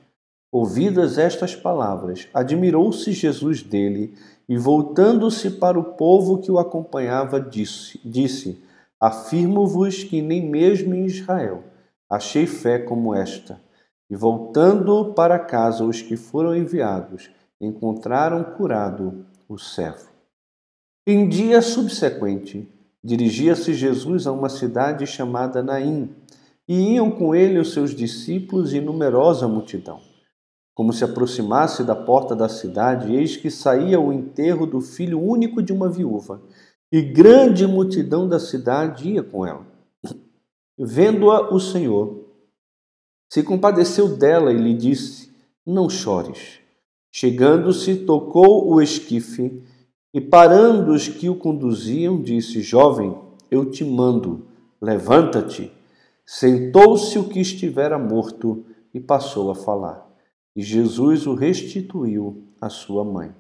Ouvidas 0.52 1.18
estas 1.18 1.56
palavras, 1.56 2.28
admirou-se 2.34 3.12
Jesus 3.12 3.62
dele, 3.62 4.16
e 4.48 4.58
voltando-se 4.58 5.52
para 5.52 5.80
o 5.80 5.84
povo 5.96 6.40
que 6.40 6.52
o 6.52 6.60
acompanhava, 6.60 7.40
disse: 7.40 8.00
disse 8.04 8.62
Afirmo-vos 9.00 10.04
que 10.04 10.22
nem 10.22 10.50
mesmo 10.50 10.94
em 10.94 11.06
Israel 11.06 11.64
achei 12.10 12.46
fé 12.46 12.78
como 12.78 13.14
esta. 13.14 13.60
E 14.10 14.16
voltando 14.16 15.14
para 15.14 15.40
casa 15.40 15.84
os 15.84 16.02
que 16.02 16.16
foram 16.16 16.56
enviados, 16.56 17.32
encontraram 17.60 18.44
curado 18.44 19.26
o 19.50 19.58
servo. 19.58 20.12
Em 21.08 21.28
dia 21.28 21.62
subsequente, 21.62 22.70
Dirigia-se 23.04 23.74
Jesus 23.74 24.26
a 24.26 24.32
uma 24.32 24.48
cidade 24.48 25.06
chamada 25.06 25.62
Naim, 25.62 26.10
e 26.68 26.94
iam 26.94 27.12
com 27.12 27.36
ele 27.36 27.60
os 27.60 27.74
seus 27.74 27.94
discípulos 27.94 28.74
e 28.74 28.80
numerosa 28.80 29.48
multidão. 29.48 30.00
Como 30.74 30.94
se 30.94 31.04
aproximasse 31.04 31.84
da 31.84 31.96
porta 31.96 32.34
da 32.34 32.48
cidade, 32.48 33.14
eis 33.14 33.36
que 33.36 33.52
saía 33.52 34.00
o 34.00 34.14
enterro 34.14 34.66
do 34.66 34.80
filho 34.80 35.22
único 35.22 35.62
de 35.62 35.74
uma 35.74 35.90
viúva, 35.90 36.42
e 36.92 37.02
grande 37.02 37.68
multidão 37.68 38.28
da 38.28 38.40
cidade 38.40 39.10
ia 39.10 39.22
com 39.22 39.46
ela. 39.46 39.66
Vendo-a 40.78 41.54
o 41.54 41.60
Senhor, 41.60 42.24
se 43.30 43.44
compadeceu 43.44 44.16
dela 44.16 44.54
e 44.54 44.58
lhe 44.58 44.74
disse: 44.74 45.32
Não 45.66 45.90
chores. 45.90 46.60
Chegando-se, 47.12 47.98
tocou 47.98 48.72
o 48.72 48.82
esquife 48.82 49.62
e 50.14 50.22
parando 50.22 50.94
os 50.94 51.08
que 51.08 51.28
o 51.28 51.36
conduziam, 51.36 52.22
disse: 52.22 52.62
Jovem, 52.62 53.18
eu 53.50 53.70
te 53.70 53.84
mando, 53.84 54.46
levanta-te. 54.80 55.72
Sentou-se 56.26 57.18
o 57.18 57.28
que 57.28 57.40
estivera 57.40 57.98
morto 57.98 58.64
e 58.94 59.00
passou 59.00 59.50
a 59.50 59.56
falar. 59.56 60.08
E 60.56 60.62
Jesus 60.62 61.26
o 61.26 61.34
restituiu 61.34 62.44
à 62.62 62.70
sua 62.70 63.04
mãe. 63.04 63.34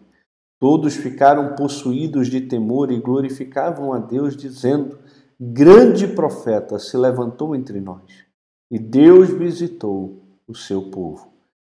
Todos 0.59 0.95
ficaram 0.95 1.55
possuídos 1.55 2.27
de 2.27 2.41
temor 2.41 2.91
e 2.91 2.99
glorificavam 2.99 3.93
a 3.93 3.99
Deus, 3.99 4.35
dizendo: 4.35 4.97
Grande 5.39 6.07
profeta 6.07 6.79
se 6.79 6.97
levantou 6.97 7.55
entre 7.55 7.79
nós, 7.79 8.25
e 8.71 8.79
Deus 8.79 9.29
visitou 9.29 10.23
o 10.47 10.55
seu 10.55 10.89
povo. 10.89 11.31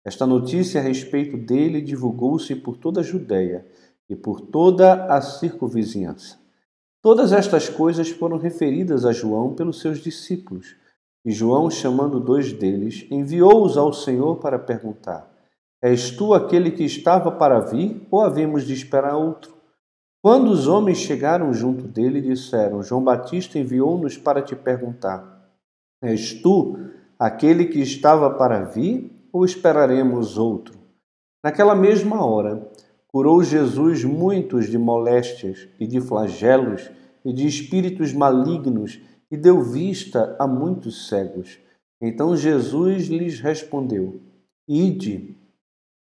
Esta 0.04 0.24
notícia 0.24 0.80
a 0.80 0.84
respeito 0.84 1.36
dele 1.36 1.80
divulgou-se 1.80 2.54
por 2.54 2.76
toda 2.76 3.00
a 3.00 3.04
Judéia 3.04 3.66
e 4.08 4.14
por 4.14 4.40
toda 4.40 5.06
a 5.06 5.20
circunvizinhança. 5.20 6.38
Todas 7.02 7.32
estas 7.32 7.68
coisas 7.68 8.08
foram 8.10 8.36
referidas 8.36 9.04
a 9.04 9.12
João 9.12 9.54
pelos 9.54 9.80
seus 9.80 9.98
discípulos. 10.00 10.76
E 11.24 11.30
João, 11.30 11.70
chamando 11.70 12.20
dois 12.20 12.52
deles, 12.52 13.06
enviou-os 13.10 13.76
ao 13.76 13.92
Senhor 13.92 14.36
para 14.36 14.58
perguntar: 14.58 15.28
És 15.82 16.10
tu 16.10 16.34
aquele 16.34 16.70
que 16.70 16.84
estava 16.84 17.30
para 17.30 17.60
vir, 17.60 18.06
ou 18.10 18.20
havemos 18.20 18.64
de 18.64 18.72
esperar 18.72 19.16
outro? 19.16 19.54
Quando 20.22 20.50
os 20.50 20.66
homens 20.66 20.98
chegaram 20.98 21.52
junto 21.52 21.86
dele, 21.86 22.20
disseram: 22.20 22.82
João 22.82 23.04
Batista 23.04 23.58
enviou-nos 23.58 24.16
para 24.16 24.42
te 24.42 24.56
perguntar: 24.56 25.48
És 26.02 26.32
tu 26.32 26.76
aquele 27.18 27.66
que 27.66 27.80
estava 27.80 28.30
para 28.30 28.64
vir, 28.64 29.12
ou 29.32 29.44
esperaremos 29.44 30.38
outro? 30.38 30.76
Naquela 31.44 31.76
mesma 31.76 32.24
hora, 32.24 32.68
Curou 33.16 33.42
Jesus 33.42 34.04
muitos 34.04 34.68
de 34.68 34.76
moléstias 34.76 35.66
e 35.80 35.86
de 35.86 36.02
flagelos 36.02 36.90
e 37.24 37.32
de 37.32 37.46
espíritos 37.46 38.12
malignos 38.12 39.00
e 39.30 39.38
deu 39.38 39.62
vista 39.62 40.36
a 40.38 40.46
muitos 40.46 41.08
cegos. 41.08 41.58
Então 41.98 42.36
Jesus 42.36 43.06
lhes 43.06 43.40
respondeu: 43.40 44.20
Ide 44.68 45.34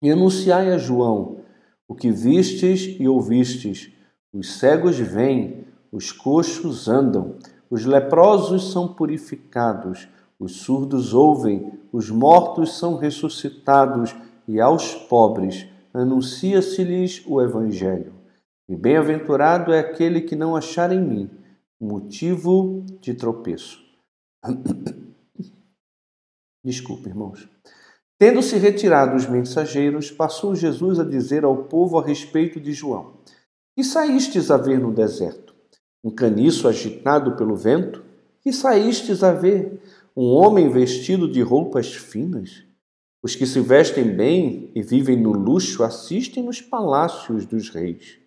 e 0.00 0.10
anunciai 0.10 0.72
a 0.72 0.78
João 0.78 1.40
o 1.86 1.94
que 1.94 2.10
vistes 2.10 2.96
e 2.98 3.06
ouvistes. 3.06 3.92
Os 4.32 4.54
cegos 4.54 4.98
vêm, 4.98 5.66
os 5.92 6.10
coxos 6.10 6.88
andam, 6.88 7.34
os 7.68 7.84
leprosos 7.84 8.72
são 8.72 8.88
purificados, 8.88 10.08
os 10.40 10.52
surdos 10.62 11.12
ouvem, 11.12 11.70
os 11.92 12.08
mortos 12.08 12.78
são 12.78 12.96
ressuscitados 12.96 14.16
e 14.48 14.58
aos 14.58 14.94
pobres 14.94 15.66
anuncia-se-lhes 15.94 17.22
o 17.26 17.40
Evangelho. 17.40 18.12
E 18.68 18.74
bem-aventurado 18.74 19.72
é 19.72 19.78
aquele 19.78 20.20
que 20.20 20.34
não 20.34 20.56
achar 20.56 20.90
em 20.90 21.00
mim 21.00 21.30
motivo 21.80 22.84
de 23.00 23.14
tropeço. 23.14 23.80
Desculpe, 26.64 27.08
irmãos. 27.08 27.48
Tendo-se 28.18 28.56
retirado 28.56 29.16
os 29.16 29.26
mensageiros, 29.26 30.10
passou 30.10 30.54
Jesus 30.54 30.98
a 30.98 31.04
dizer 31.04 31.44
ao 31.44 31.64
povo 31.64 31.98
a 31.98 32.04
respeito 32.04 32.58
de 32.58 32.72
João: 32.72 33.18
Que 33.76 33.84
saístes 33.84 34.50
a 34.50 34.56
ver 34.56 34.80
no 34.80 34.92
deserto? 34.92 35.54
Um 36.02 36.10
caniço 36.10 36.66
agitado 36.66 37.36
pelo 37.36 37.54
vento? 37.54 38.02
Que 38.40 38.52
saístes 38.52 39.22
a 39.22 39.32
ver? 39.32 39.80
Um 40.16 40.26
homem 40.26 40.70
vestido 40.70 41.30
de 41.30 41.42
roupas 41.42 41.94
finas? 41.94 42.64
Os 43.24 43.34
que 43.34 43.46
se 43.46 43.58
vestem 43.58 44.14
bem 44.14 44.70
e 44.74 44.82
vivem 44.82 45.16
no 45.16 45.32
luxo 45.32 45.82
assistem 45.82 46.44
nos 46.44 46.60
palácios 46.60 47.46
dos 47.46 47.70
reis. 47.70 48.18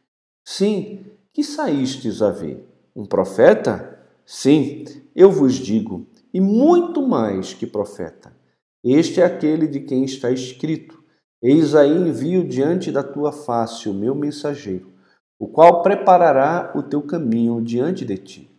Sim, 0.44 1.06
que 1.32 1.44
saístes 1.44 2.20
a 2.20 2.32
ver? 2.32 2.68
Um 2.96 3.06
profeta? 3.06 4.00
Sim, 4.26 4.86
eu 5.16 5.30
vos 5.30 5.54
digo, 5.54 6.08
e 6.34 6.42
muito 6.42 7.08
mais 7.08 7.54
que 7.54 7.68
profeta. 7.68 8.36
Este 8.84 9.22
é 9.22 9.26
aquele 9.26 9.68
de 9.68 9.82
quem 9.82 10.04
está 10.04 10.32
escrito: 10.32 11.00
Eis 11.44 11.76
aí 11.76 11.96
envio 11.96 12.44
diante 12.44 12.92
da 12.92 13.04
tua 13.04 13.32
face 13.32 13.88
o 13.88 13.94
meu 13.94 14.16
mensageiro, 14.16 14.92
o 15.38 15.48
qual 15.48 15.84
preparará 15.84 16.74
o 16.76 16.82
teu 16.82 17.04
caminho 17.04 17.62
diante 17.62 18.04
de 18.04 18.18
ti. 18.18 18.50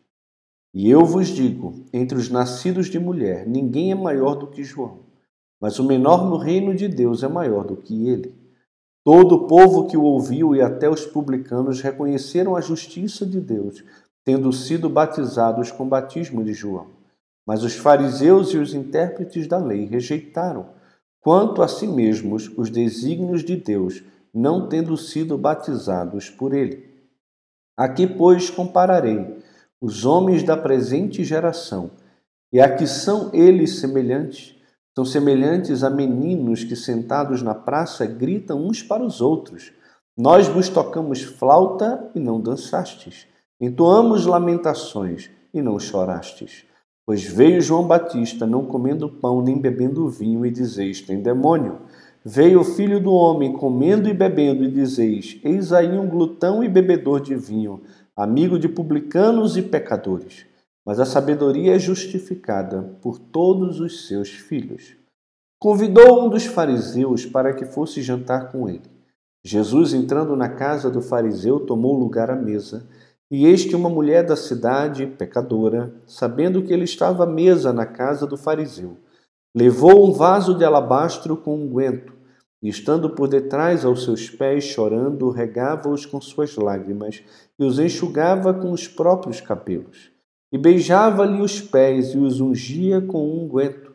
E 0.73 0.89
eu 0.89 1.05
vos 1.05 1.27
digo: 1.27 1.85
entre 1.93 2.17
os 2.17 2.31
nascidos 2.31 2.87
de 2.87 3.01
mulher, 3.01 3.45
ninguém 3.45 3.91
é 3.91 3.97
maior 3.97 4.37
do 4.37 4.47
que 4.47 4.63
João 4.63 5.08
mas 5.61 5.79
o 5.79 5.85
menor 5.85 6.29
no 6.29 6.37
reino 6.37 6.75
de 6.75 6.89
Deus 6.89 7.23
é 7.23 7.29
maior 7.29 7.65
do 7.65 7.77
que 7.77 8.09
ele. 8.09 8.35
Todo 9.05 9.35
o 9.35 9.47
povo 9.47 9.87
que 9.87 9.97
o 9.97 10.03
ouviu 10.03 10.55
e 10.55 10.61
até 10.61 10.89
os 10.89 11.07
publicanos 11.07 11.81
reconheceram 11.81 12.55
a 12.55 12.61
justiça 12.61 13.25
de 13.25 13.41
Deus, 13.41 13.83
tendo 14.25 14.53
sido 14.53 14.89
batizados 14.89 15.71
com 15.73 15.85
o 15.85 15.89
batismo 15.89 16.45
de 16.45 16.53
João. 16.53 16.89
Mas 17.47 17.63
os 17.65 17.75
fariseus 17.75 18.53
e 18.53 18.59
os 18.59 18.75
intérpretes 18.75 19.47
da 19.47 19.57
lei 19.57 19.87
rejeitaram, 19.87 20.67
quanto 21.21 21.63
a 21.63 21.69
si 21.69 21.87
mesmos, 21.87 22.51
os 22.57 22.69
desígnios 22.69 23.43
de 23.43 23.57
Deus, 23.57 24.03
não 24.35 24.69
tendo 24.69 24.97
sido 24.97 25.39
batizados 25.39 26.29
por 26.29 26.53
ele. 26.53 26.87
Aqui, 27.77 28.07
pois, 28.07 28.51
compararei 28.51 29.39
os 29.81 30.05
homens 30.05 30.43
da 30.43 30.57
presente 30.57 31.25
geração, 31.25 31.91
e 32.53 32.61
a 32.61 32.75
que 32.75 32.87
são 32.87 33.31
eles 33.33 33.79
semelhantes 33.79 34.58
são 34.99 35.05
semelhantes 35.05 35.85
a 35.85 35.91
meninos 35.91 36.65
que, 36.65 36.75
sentados 36.75 37.41
na 37.41 37.55
praça, 37.55 38.05
gritam 38.05 38.67
uns 38.67 38.83
para 38.83 39.01
os 39.01 39.21
outros: 39.21 39.71
Nós 40.17 40.49
vos 40.49 40.69
tocamos 40.69 41.23
flauta 41.23 42.11
e 42.17 42.19
não 42.19 42.41
dançastes, 42.41 43.29
entoamos 43.61 44.27
lamentações 44.27 45.31
e 45.55 45.63
não 45.63 45.79
chorastes. 45.79 46.65
Pois 47.07 47.23
veio 47.23 47.61
João 47.61 47.87
Batista 47.87 48.45
não 48.45 48.65
comendo 48.65 49.09
pão 49.09 49.41
nem 49.41 49.57
bebendo 49.57 50.09
vinho, 50.09 50.45
e 50.45 50.51
dizeis: 50.51 51.01
tem 51.01 51.23
demônio. 51.23 51.83
Veio 52.25 52.59
o 52.59 52.65
filho 52.65 52.99
do 52.99 53.13
homem 53.13 53.53
comendo 53.53 54.09
e 54.09 54.13
bebendo, 54.13 54.65
e 54.65 54.69
dizeis: 54.69 55.39
Eis 55.45 55.73
aí 55.73 55.97
um 55.97 56.09
glutão 56.09 56.65
e 56.65 56.69
bebedor 56.69 57.21
de 57.21 57.37
vinho, 57.37 57.83
amigo 58.17 58.59
de 58.59 58.69
publicanos 58.69 59.57
e 59.57 59.63
pecadores. 59.63 60.45
Mas 60.89 60.99
a 60.99 61.05
sabedoria 61.05 61.77
é 61.77 61.79
justificada 61.79 62.97
por 63.03 63.19
todos 63.19 63.79
os 63.79 64.07
seus 64.07 64.31
filhos. 64.31 64.97
Convidou 65.61 66.25
um 66.25 66.31
dos 66.31 66.47
fariseus 66.47 67.27
para 67.27 67.53
que 67.53 67.67
fosse 67.67 68.01
jantar 68.01 68.51
com 68.51 68.67
ele. 68.67 68.91
Jesus, 69.45 69.93
entrando 69.93 70.35
na 70.35 70.49
casa 70.49 70.91
do 70.91 71.03
fariseu, 71.03 71.61
tomou 71.61 71.93
lugar 71.93 72.31
à 72.31 72.35
mesa. 72.35 72.89
E 73.31 73.45
eis 73.45 73.67
que 73.67 73.77
uma 73.77 73.91
mulher 73.91 74.25
da 74.25 74.35
cidade, 74.35 75.07
pecadora, 75.07 75.93
sabendo 76.07 76.63
que 76.63 76.73
ele 76.73 76.85
estava 76.85 77.25
à 77.25 77.27
mesa 77.27 77.71
na 77.71 77.85
casa 77.85 78.27
do 78.27 78.39
fariseu, 78.39 78.97
levou 79.55 80.09
um 80.09 80.13
vaso 80.15 80.57
de 80.57 80.65
alabastro 80.65 81.37
com 81.37 81.55
unguento, 81.55 82.15
e 82.63 82.71
estando 82.71 83.11
por 83.11 83.29
detrás 83.29 83.85
aos 83.85 84.05
seus 84.05 84.31
pés, 84.31 84.65
chorando, 84.65 85.29
regava-os 85.29 86.07
com 86.07 86.19
suas 86.19 86.57
lágrimas 86.57 87.23
e 87.59 87.63
os 87.63 87.79
enxugava 87.79 88.55
com 88.55 88.73
os 88.73 88.89
próprios 88.89 89.39
cabelos. 89.39 90.17
E 90.53 90.57
beijava-lhe 90.57 91.41
os 91.41 91.61
pés 91.61 92.15
e 92.15 92.19
os 92.19 92.41
ungia 92.41 93.01
com 93.01 93.45
unguento. 93.45 93.95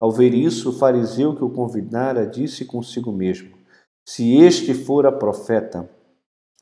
Ao 0.00 0.10
ver 0.10 0.34
isso, 0.34 0.70
o 0.70 0.72
fariseu 0.72 1.36
que 1.36 1.44
o 1.44 1.50
convidara 1.50 2.26
disse 2.26 2.64
consigo 2.64 3.12
mesmo: 3.12 3.56
Se 4.04 4.34
este 4.36 4.74
fora 4.74 5.12
profeta, 5.12 5.88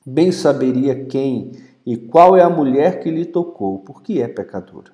bem 0.06 0.30
saberia 0.30 1.06
quem 1.06 1.52
e 1.86 1.96
qual 1.96 2.36
é 2.36 2.42
a 2.42 2.50
mulher 2.50 3.02
que 3.02 3.10
lhe 3.10 3.24
tocou, 3.24 3.78
porque 3.78 4.20
é 4.20 4.28
pecadora. 4.28 4.92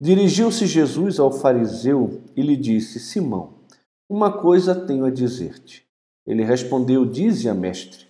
Dirigiu-se 0.00 0.66
Jesus 0.66 1.18
ao 1.18 1.32
fariseu 1.32 2.22
e 2.36 2.42
lhe 2.42 2.56
disse: 2.56 3.00
Simão, 3.00 3.54
uma 4.08 4.40
coisa 4.40 4.74
tenho 4.74 5.04
a 5.04 5.10
dizer-te. 5.10 5.84
Ele 6.26 6.44
respondeu: 6.44 7.04
Dize 7.04 7.48
a 7.48 7.54
mestre. 7.54 8.06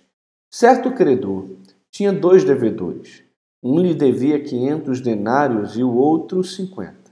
Certo 0.51 0.91
credor 0.91 1.47
tinha 1.89 2.13
dois 2.13 2.43
devedores. 2.43 3.23
Um 3.69 3.81
lhe 3.81 3.93
devia 3.93 4.41
quinhentos 4.41 5.01
denários 5.01 5.75
e 5.75 5.83
o 5.83 5.93
outro 5.93 6.41
cinquenta. 6.41 7.11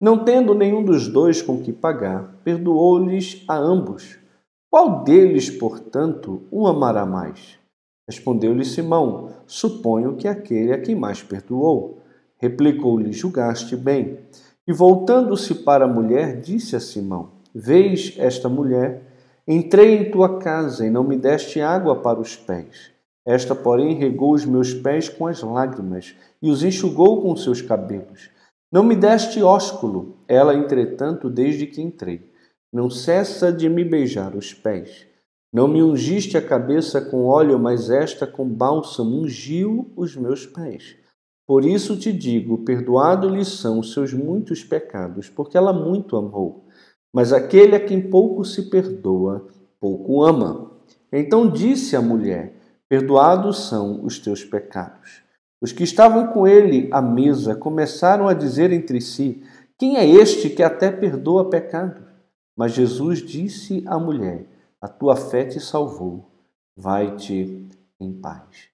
Não 0.00 0.24
tendo 0.24 0.52
nenhum 0.52 0.82
dos 0.82 1.06
dois 1.06 1.40
com 1.40 1.62
que 1.62 1.72
pagar, 1.72 2.40
perdoou-lhes 2.42 3.44
a 3.46 3.56
ambos. 3.56 4.18
Qual 4.68 5.04
deles, 5.04 5.48
portanto, 5.48 6.42
o 6.50 6.66
amará 6.66 7.06
mais? 7.06 7.56
Respondeu-lhe 8.04 8.64
Simão: 8.64 9.28
Suponho 9.46 10.16
que 10.16 10.26
aquele 10.26 10.72
a 10.72 10.80
quem 10.80 10.96
mais 10.96 11.22
perdoou. 11.22 12.00
Replicou-lhe: 12.36 13.12
Julgaste 13.12 13.76
bem. 13.76 14.18
E 14.66 14.72
voltando-se 14.72 15.54
para 15.54 15.84
a 15.84 15.88
mulher, 15.88 16.40
disse 16.40 16.74
a 16.74 16.80
Simão: 16.80 17.28
Vês 17.54 18.16
esta 18.18 18.48
mulher? 18.48 19.04
Entrei 19.46 19.98
em 19.98 20.10
tua 20.10 20.40
casa 20.40 20.84
e 20.84 20.90
não 20.90 21.04
me 21.04 21.16
deste 21.16 21.60
água 21.60 21.94
para 21.94 22.18
os 22.18 22.34
pés. 22.34 22.90
Esta, 23.26 23.54
porém, 23.54 23.94
regou 23.94 24.32
os 24.32 24.44
meus 24.44 24.74
pés 24.74 25.08
com 25.08 25.26
as 25.26 25.42
lágrimas 25.42 26.14
e 26.40 26.50
os 26.50 26.64
enxugou 26.64 27.22
com 27.22 27.36
seus 27.36 27.62
cabelos. 27.62 28.30
Não 28.72 28.82
me 28.82 28.96
deste 28.96 29.42
ósculo. 29.42 30.16
Ela, 30.26 30.54
entretanto, 30.54 31.30
desde 31.30 31.66
que 31.66 31.80
entrei, 31.80 32.32
não 32.72 32.88
cessa 32.88 33.52
de 33.52 33.68
me 33.68 33.84
beijar 33.84 34.34
os 34.34 34.52
pés. 34.52 35.06
Não 35.52 35.68
me 35.68 35.82
ungiste 35.82 36.38
a 36.38 36.42
cabeça 36.42 37.00
com 37.00 37.26
óleo, 37.26 37.58
mas 37.58 37.90
esta 37.90 38.26
com 38.26 38.48
bálsamo 38.48 39.20
ungiu 39.20 39.92
os 39.94 40.16
meus 40.16 40.46
pés. 40.46 40.96
Por 41.46 41.66
isso 41.66 41.98
te 41.98 42.10
digo: 42.10 42.64
perdoado-lhe 42.64 43.44
são 43.44 43.78
os 43.78 43.92
seus 43.92 44.14
muitos 44.14 44.64
pecados, 44.64 45.28
porque 45.28 45.56
ela 45.56 45.72
muito 45.72 46.16
amou. 46.16 46.64
Mas 47.14 47.30
aquele 47.30 47.76
a 47.76 47.80
quem 47.84 48.08
pouco 48.08 48.42
se 48.42 48.70
perdoa, 48.70 49.46
pouco 49.78 50.22
ama. 50.22 50.72
Então 51.12 51.50
disse 51.50 51.94
a 51.94 52.00
mulher: 52.00 52.61
Perdoados 52.92 53.70
são 53.70 54.04
os 54.04 54.18
teus 54.18 54.44
pecados. 54.44 55.22
Os 55.62 55.72
que 55.72 55.82
estavam 55.82 56.26
com 56.26 56.46
ele 56.46 56.90
à 56.92 57.00
mesa 57.00 57.56
começaram 57.56 58.28
a 58.28 58.34
dizer 58.34 58.70
entre 58.70 59.00
si: 59.00 59.42
Quem 59.78 59.96
é 59.96 60.06
este 60.06 60.50
que 60.50 60.62
até 60.62 60.90
perdoa 60.90 61.48
pecados? 61.48 62.04
Mas 62.54 62.72
Jesus 62.72 63.20
disse 63.20 63.82
à 63.86 63.98
mulher: 63.98 64.44
a 64.78 64.88
tua 64.88 65.16
fé 65.16 65.46
te 65.46 65.58
salvou. 65.58 66.26
Vai-te 66.76 67.66
em 67.98 68.12
paz. 68.12 68.68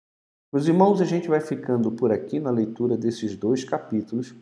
Meus 0.53 0.67
irmãos, 0.67 1.01
a 1.01 1.05
gente 1.05 1.29
vai 1.29 1.41
ficando 1.41 1.93
por 1.93 2.11
aqui 2.11 2.41
na 2.41 2.51
leitura 2.51 2.97
desses 2.97 3.37
dois 3.37 3.63
capítulos, 3.63 4.35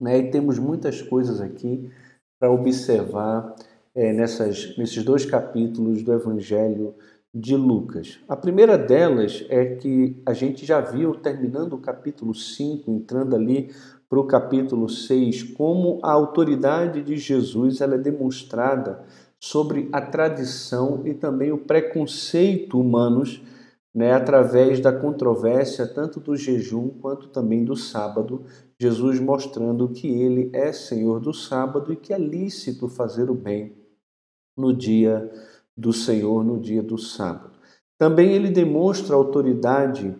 né? 0.00 0.16
E 0.16 0.30
temos 0.30 0.60
muitas 0.60 1.02
coisas 1.02 1.40
aqui 1.40 1.90
para 2.38 2.52
observar 2.52 3.52
é, 3.96 4.12
nessas, 4.12 4.78
nesses 4.78 5.02
dois 5.02 5.26
capítulos 5.26 6.04
do 6.04 6.12
Evangelho 6.12 6.94
de 7.34 7.56
Lucas. 7.56 8.18
A 8.28 8.36
primeira 8.36 8.76
delas 8.76 9.44
é 9.48 9.76
que 9.76 10.20
a 10.26 10.34
gente 10.34 10.66
já 10.66 10.80
viu, 10.80 11.14
terminando 11.14 11.72
o 11.72 11.80
capítulo 11.80 12.34
5, 12.34 12.90
entrando 12.90 13.34
ali 13.34 13.70
para 14.08 14.20
o 14.20 14.26
capítulo 14.26 14.88
6, 14.88 15.42
como 15.54 15.98
a 16.02 16.12
autoridade 16.12 17.02
de 17.02 17.16
Jesus 17.16 17.80
ela 17.80 17.94
é 17.94 17.98
demonstrada 17.98 19.02
sobre 19.40 19.88
a 19.90 20.00
tradição 20.00 21.00
e 21.06 21.14
também 21.14 21.50
o 21.50 21.58
preconceito 21.58 22.78
humanos, 22.78 23.42
né, 23.94 24.12
através 24.12 24.80
da 24.80 24.92
controvérsia 24.92 25.86
tanto 25.86 26.20
do 26.20 26.36
jejum 26.36 26.90
quanto 27.00 27.28
também 27.28 27.64
do 27.64 27.74
sábado, 27.74 28.44
Jesus 28.78 29.18
mostrando 29.18 29.88
que 29.88 30.06
ele 30.06 30.50
é 30.52 30.72
Senhor 30.72 31.18
do 31.18 31.32
sábado 31.32 31.92
e 31.92 31.96
que 31.96 32.12
é 32.12 32.18
lícito 32.18 32.88
fazer 32.88 33.30
o 33.30 33.34
bem 33.34 33.74
no 34.56 34.72
dia 34.72 35.30
do 35.76 35.92
Senhor, 35.92 36.44
no 36.44 36.60
dia 36.60 36.82
do 36.82 36.98
sábado. 36.98 37.52
Também 37.98 38.32
ele 38.32 38.50
demonstra 38.50 39.14
a 39.14 39.18
autoridade 39.18 40.14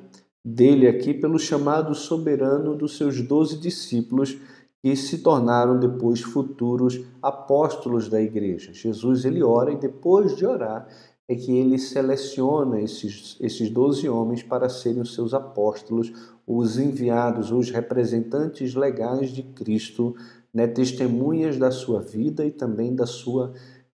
dele 0.45 0.89
aqui 0.89 1.15
pelo 1.15 1.39
chamado 1.39 1.95
soberano 1.95 2.77
dos 2.77 2.97
seus 2.97 3.21
doze 3.21 3.59
discípulos 3.59 4.39
que 4.83 4.97
se 4.97 5.19
tornaram 5.19 5.79
depois 5.79 6.21
futuros 6.21 7.01
apóstolos 7.23 8.09
da 8.09 8.21
igreja. 8.21 8.73
Jesus 8.73 9.25
ele 9.25 9.43
ora 9.43 9.73
e 9.73 9.77
depois 9.77 10.37
de 10.37 10.45
orar 10.45 10.89
é 11.29 11.37
que 11.37 11.57
ele 11.57 11.79
seleciona 11.79 12.81
esses 12.81 13.37
esses 13.41 13.71
doze 13.71 14.09
homens 14.09 14.43
para 14.43 14.69
serem 14.69 15.01
os 15.01 15.15
seus 15.15 15.33
apóstolos, 15.33 16.13
os 16.47 16.79
enviados, 16.79 17.53
os 17.53 17.71
representantes 17.71 18.75
legais 18.75 19.31
de 19.31 19.45
Cristo, 19.45 20.17
né, 20.53 20.67
testemunhas 20.67 21.57
da 21.57 21.71
sua 21.71 22.01
vida 22.01 22.45
e 22.45 22.51
também 22.51 22.95
da 22.95 23.07
sua 23.07 23.53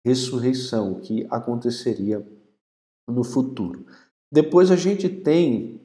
ressurreição 0.04 1.00
que 1.00 1.26
aconteceria 1.30 2.24
no 3.08 3.24
futuro. 3.24 3.86
Depois 4.30 4.70
a 4.70 4.76
gente 4.76 5.08
tem 5.08 5.80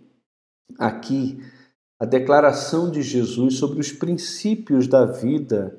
aqui 0.78 1.40
a 2.00 2.06
declaração 2.06 2.90
de 2.90 3.02
Jesus 3.02 3.56
sobre 3.56 3.80
os 3.80 3.92
princípios 3.92 4.88
da 4.88 5.06
vida 5.06 5.78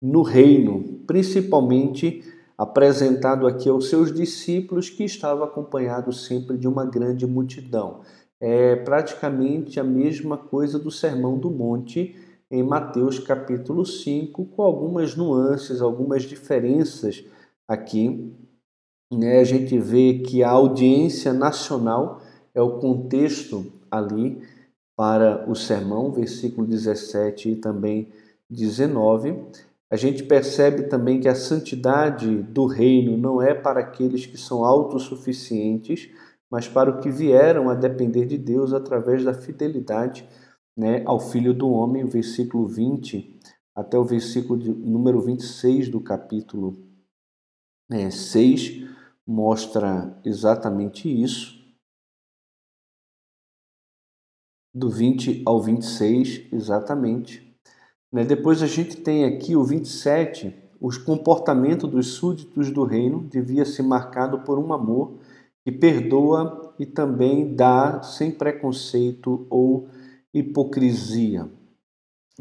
no 0.00 0.22
reino, 0.22 1.00
principalmente 1.06 2.22
apresentado 2.56 3.46
aqui 3.46 3.68
aos 3.68 3.88
seus 3.88 4.12
discípulos, 4.12 4.90
que 4.90 5.04
estava 5.04 5.44
acompanhado 5.44 6.12
sempre 6.12 6.58
de 6.58 6.68
uma 6.68 6.84
grande 6.84 7.26
multidão. 7.26 8.00
É 8.40 8.76
praticamente 8.76 9.80
a 9.80 9.84
mesma 9.84 10.36
coisa 10.36 10.78
do 10.78 10.90
Sermão 10.90 11.38
do 11.38 11.50
Monte 11.50 12.16
em 12.50 12.62
Mateus 12.62 13.18
capítulo 13.18 13.86
5, 13.86 14.44
com 14.46 14.62
algumas 14.62 15.16
nuances, 15.16 15.80
algumas 15.80 16.24
diferenças 16.24 17.24
aqui. 17.72 18.32
Né? 19.12 19.40
A 19.40 19.44
gente 19.44 19.78
vê 19.78 20.20
que 20.20 20.42
a 20.42 20.50
audiência 20.50 21.32
nacional 21.32 22.20
é 22.54 22.60
o 22.60 22.78
contexto 22.78 23.66
ali 23.90 24.42
para 24.96 25.48
o 25.50 25.54
sermão, 25.54 26.12
versículo 26.12 26.66
17 26.66 27.50
e 27.50 27.56
também 27.56 28.08
19. 28.48 29.36
A 29.90 29.96
gente 29.96 30.22
percebe 30.22 30.84
também 30.84 31.20
que 31.20 31.28
a 31.28 31.34
santidade 31.34 32.42
do 32.42 32.66
reino 32.66 33.16
não 33.16 33.42
é 33.42 33.54
para 33.54 33.80
aqueles 33.80 34.24
que 34.24 34.38
são 34.38 34.64
autossuficientes, 34.64 36.08
mas 36.50 36.68
para 36.68 36.94
os 36.94 37.02
que 37.02 37.10
vieram 37.10 37.68
a 37.68 37.74
depender 37.74 38.26
de 38.26 38.38
Deus 38.38 38.72
através 38.72 39.24
da 39.24 39.34
fidelidade 39.34 40.26
né, 40.76 41.02
ao 41.04 41.20
Filho 41.20 41.52
do 41.52 41.70
Homem, 41.70 42.06
versículo 42.06 42.66
20 42.66 43.40
até 43.74 43.98
o 43.98 44.04
versículo 44.04 44.58
de, 44.58 44.70
número 44.70 45.20
26 45.20 45.88
do 45.88 46.00
capítulo 46.00 46.76
né, 47.92 48.10
6 48.10 48.88
mostra 49.26 50.18
exatamente 50.24 51.08
isso. 51.08 51.62
do 54.74 54.88
20 54.88 55.42
ao 55.44 55.60
26, 55.60 56.52
exatamente. 56.52 57.54
Né? 58.10 58.24
Depois 58.24 58.62
a 58.62 58.66
gente 58.66 58.96
tem 58.96 59.24
aqui 59.24 59.54
o 59.54 59.64
27, 59.64 60.54
o 60.80 60.88
comportamento 61.04 61.86
dos 61.86 62.14
súditos 62.14 62.70
do 62.70 62.84
reino 62.84 63.20
devia 63.24 63.64
ser 63.64 63.82
marcado 63.82 64.40
por 64.40 64.58
um 64.58 64.72
amor 64.72 65.18
que 65.64 65.70
perdoa 65.70 66.74
e 66.78 66.86
também 66.86 67.54
dá 67.54 68.02
sem 68.02 68.30
preconceito 68.30 69.46
ou 69.48 69.88
hipocrisia. 70.34 71.48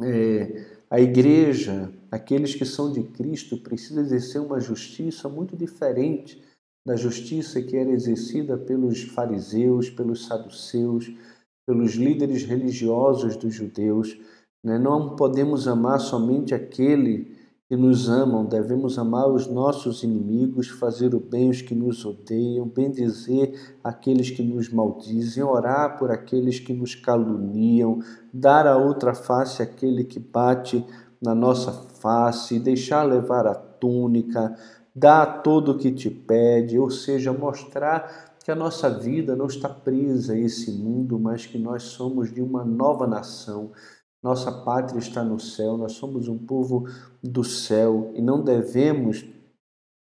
É, 0.02 0.66
A 0.90 1.00
igreja, 1.00 1.92
aqueles 2.12 2.54
que 2.54 2.66
são 2.66 2.92
de 2.92 3.02
Cristo, 3.04 3.58
precisam 3.58 4.04
exercer 4.04 4.42
uma 4.42 4.60
justiça 4.60 5.30
muito 5.30 5.56
diferente 5.56 6.44
da 6.86 6.96
justiça 6.96 7.62
que 7.62 7.78
era 7.78 7.90
exercida 7.90 8.58
pelos 8.58 9.04
fariseus, 9.04 9.90
pelos 9.90 10.26
saduceus, 10.26 11.12
pelos 11.66 11.94
líderes 11.94 12.44
religiosos 12.44 13.38
dos 13.38 13.54
judeus. 13.54 14.18
Né? 14.64 14.78
Não 14.78 15.16
podemos 15.16 15.68
amar 15.68 16.00
somente 16.00 16.54
aquele 16.54 17.40
que 17.70 17.78
nos 17.78 18.10
amam, 18.10 18.46
devemos 18.46 19.00
amar 19.00 19.32
os 19.32 19.48
nossos 19.48 20.04
inimigos, 20.04 20.68
fazer 20.68 21.16
o 21.16 21.22
bem 21.22 21.48
aos 21.48 21.62
que 21.62 21.74
nos 21.74 22.04
odeiam, 22.04 22.68
bendizer 22.68 23.78
aqueles 23.82 24.30
que 24.30 24.44
nos 24.44 24.68
maldizem, 24.68 25.42
orar 25.42 25.98
por 25.98 26.12
aqueles 26.12 26.60
que 26.60 26.74
nos 26.74 26.96
caluniam, 26.96 28.02
dar 28.34 28.68
a 28.68 28.76
outra 28.76 29.14
face 29.14 29.64
àquele 29.64 30.04
que 30.04 30.20
bate 30.20 30.86
na 31.22 31.36
nossa 31.36 31.72
face, 31.72 32.60
deixar 32.60 33.04
levar 33.04 33.46
a 33.46 33.54
túnica, 33.54 34.56
dar 34.96 35.42
todo 35.44 35.72
o 35.72 35.78
que 35.78 35.92
te 35.92 36.10
pede, 36.10 36.80
ou 36.80 36.90
seja, 36.90 37.32
mostrar 37.32 38.36
que 38.44 38.52
a 38.52 38.56
nossa 38.56 38.90
vida 38.90 39.36
não 39.36 39.46
está 39.46 39.70
presa 39.70 40.34
a 40.34 40.38
esse 40.38 40.72
mundo, 40.72 41.20
mas 41.20 41.46
que 41.46 41.60
nós 41.60 41.84
somos 41.84 42.34
de 42.34 42.42
uma 42.42 42.66
nova 42.66 43.06
nação. 43.06 43.72
Nossa 44.22 44.52
pátria 44.52 45.00
está 45.00 45.24
no 45.24 45.40
céu, 45.40 45.78
nós 45.78 45.94
somos 45.94 46.28
um 46.28 46.38
povo 46.38 46.88
do 47.24 47.44
céu 47.44 48.12
e 48.16 48.22
não 48.22 48.44
devemos 48.44 49.26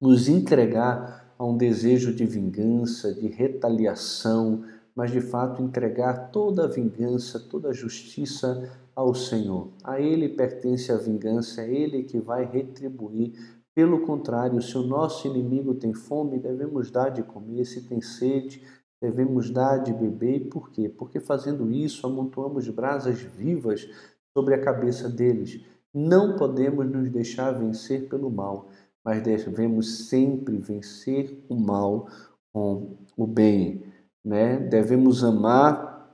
nos 0.01 0.27
entregar 0.27 1.33
a 1.37 1.45
um 1.45 1.57
desejo 1.57 2.13
de 2.13 2.25
vingança, 2.25 3.13
de 3.13 3.27
retaliação, 3.27 4.63
mas 4.95 5.11
de 5.11 5.19
fato 5.19 5.61
entregar 5.61 6.31
toda 6.31 6.63
a 6.63 6.67
vingança, 6.67 7.39
toda 7.39 7.69
a 7.69 7.73
justiça 7.73 8.71
ao 8.95 9.13
Senhor. 9.13 9.69
A 9.83 9.99
Ele 9.99 10.29
pertence 10.29 10.91
a 10.91 10.97
vingança, 10.97 11.61
é 11.61 11.69
Ele 11.69 12.03
que 12.03 12.19
vai 12.19 12.45
retribuir. 12.45 13.33
Pelo 13.75 14.05
contrário, 14.05 14.61
se 14.61 14.77
o 14.77 14.83
nosso 14.83 15.27
inimigo 15.27 15.75
tem 15.75 15.93
fome, 15.93 16.39
devemos 16.39 16.89
dar 16.89 17.09
de 17.09 17.21
comer, 17.21 17.65
se 17.65 17.81
tem 17.81 17.99
sede, 17.99 18.63
devemos 19.01 19.51
dar 19.51 19.79
de 19.79 19.91
beber. 19.91 20.47
Por 20.47 20.71
quê? 20.71 20.87
Porque 20.87 21.19
fazendo 21.19 21.69
isso, 21.69 22.07
amontoamos 22.07 22.69
brasas 22.69 23.19
vivas 23.19 23.89
sobre 24.33 24.53
a 24.53 24.61
cabeça 24.61 25.09
deles. 25.09 25.61
Não 25.93 26.37
podemos 26.37 26.89
nos 26.89 27.09
deixar 27.09 27.51
vencer 27.51 28.07
pelo 28.07 28.29
mal, 28.29 28.69
mas 29.03 29.21
devemos 29.21 30.07
sempre 30.07 30.57
vencer 30.57 31.43
o 31.49 31.55
mal 31.55 32.07
com 32.53 32.95
o 33.17 33.27
bem. 33.27 33.84
Né? 34.25 34.57
Devemos 34.57 35.23
amar 35.23 36.09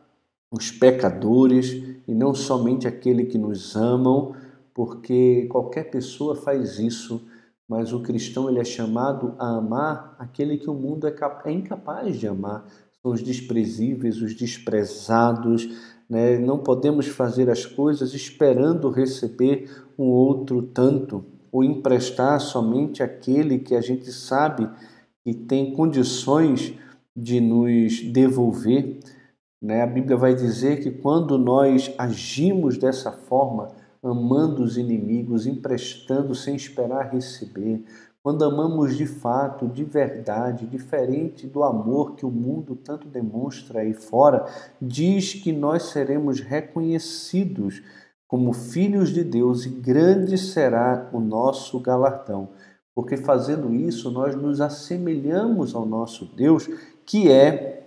os 0.52 0.70
pecadores 0.70 1.72
e 2.06 2.14
não 2.14 2.36
somente 2.36 2.88
aquele 2.88 3.24
que 3.26 3.38
nos 3.38 3.76
amam, 3.76 4.36
porque 4.74 5.48
qualquer 5.50 5.90
pessoa 5.90 6.36
faz 6.36 6.78
isso 6.78 7.26
mas 7.72 7.94
o 7.94 8.02
cristão 8.02 8.50
ele 8.50 8.60
é 8.60 8.66
chamado 8.66 9.34
a 9.40 9.56
amar 9.56 10.14
aquele 10.20 10.58
que 10.58 10.70
o 10.70 10.74
mundo 10.74 11.08
é, 11.08 11.16
é 11.46 11.52
incapaz 11.54 12.20
de 12.20 12.28
amar. 12.28 12.66
São 13.02 13.14
os 13.14 13.24
desprezíveis, 13.24 14.22
os 14.22 14.36
desprezados. 14.36 15.70
Né? 16.10 16.38
Não 16.38 16.60
podemos 16.60 17.08
fazer 17.08 17.50
as 17.50 17.66
coisas 17.66 18.14
esperando 18.14 18.90
receber 18.90 19.72
um 19.98 20.04
outro 20.04 20.62
tanto, 20.62 21.24
ou 21.50 21.64
emprestar 21.64 22.42
somente 22.42 23.02
aquele 23.02 23.60
que 23.60 23.74
a 23.74 23.80
gente 23.80 24.12
sabe 24.12 24.70
que 25.24 25.34
tem 25.34 25.74
condições 25.74 26.74
de 27.22 27.40
nos 27.40 28.02
devolver. 28.02 29.00
Né? 29.62 29.84
A 29.84 29.88
Bíblia 29.88 30.18
vai 30.18 30.34
dizer 30.34 30.82
que 30.82 30.90
quando 30.90 31.38
nós 31.38 31.94
agimos 31.98 32.78
dessa 32.78 33.12
forma, 33.12 33.70
amando 34.02 34.64
os 34.64 34.78
inimigos, 34.78 35.46
emprestando 35.46 36.34
sem 36.34 36.56
esperar 36.56 37.12
receber, 37.14 37.84
quando 38.24 38.44
amamos 38.44 38.96
de 38.96 39.06
fato, 39.06 39.68
de 39.68 39.84
verdade, 39.84 40.68
diferente 40.68 41.48
do 41.48 41.64
amor 41.64 42.16
que 42.16 42.26
o 42.26 42.32
mundo 42.32 42.76
tanto 42.76 43.08
demonstra 43.08 43.82
aí 43.82 43.94
fora, 43.94 44.46
diz 44.80 45.34
que 45.34 45.52
nós 45.52 45.84
seremos 45.84 46.40
reconhecidos 46.40 47.82
como 48.28 48.54
filhos 48.54 49.10
de 49.10 49.24
Deus 49.24 49.66
e 49.66 49.70
grande 49.70 50.38
será 50.38 51.10
o 51.12 51.20
nosso 51.20 51.80
galardão. 51.80 52.50
Porque 52.94 53.18
fazendo 53.18 53.74
isso, 53.74 54.12
nós 54.12 54.36
nos 54.36 54.62
assemelhamos 54.62 55.74
ao 55.74 55.86
nosso 55.86 56.26
Deus, 56.26 56.70
que 57.06 57.30
é 57.30 57.84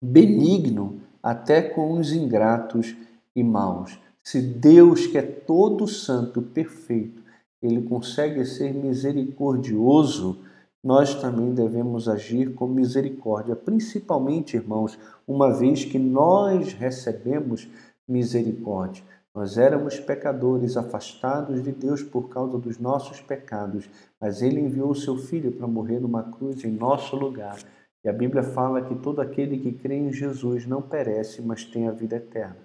benigno 0.00 1.00
até 1.22 1.62
com 1.62 1.92
os 1.92 2.12
ingratos 2.12 2.94
e 3.34 3.42
maus. 3.42 3.98
Se 4.22 4.40
Deus, 4.40 5.06
que 5.06 5.18
é 5.18 5.22
todo 5.22 5.88
santo, 5.88 6.42
perfeito, 6.42 7.22
ele 7.62 7.82
consegue 7.82 8.44
ser 8.44 8.72
misericordioso, 8.72 10.38
nós 10.82 11.14
também 11.14 11.52
devemos 11.52 12.08
agir 12.08 12.54
com 12.54 12.66
misericórdia, 12.66 13.56
principalmente, 13.56 14.56
irmãos, 14.56 14.98
uma 15.26 15.52
vez 15.52 15.84
que 15.84 15.98
nós 15.98 16.72
recebemos 16.72 17.68
misericórdia. 18.06 19.02
Nós 19.34 19.58
éramos 19.58 20.00
pecadores, 20.00 20.76
afastados 20.76 21.62
de 21.62 21.72
Deus 21.72 22.02
por 22.02 22.28
causa 22.28 22.58
dos 22.58 22.78
nossos 22.78 23.20
pecados, 23.20 23.88
mas 24.20 24.42
Ele 24.42 24.60
enviou 24.60 24.90
o 24.90 24.96
seu 24.96 25.16
Filho 25.16 25.52
para 25.52 25.66
morrer 25.66 26.00
numa 26.00 26.22
cruz 26.22 26.64
em 26.64 26.72
nosso 26.72 27.16
lugar. 27.16 27.56
E 28.04 28.08
a 28.08 28.12
Bíblia 28.12 28.42
fala 28.42 28.82
que 28.82 28.94
todo 28.94 29.20
aquele 29.20 29.58
que 29.58 29.72
crê 29.72 29.96
em 29.96 30.12
Jesus 30.12 30.66
não 30.66 30.80
perece, 30.80 31.42
mas 31.42 31.64
tem 31.64 31.88
a 31.88 31.92
vida 31.92 32.16
eterna. 32.16 32.56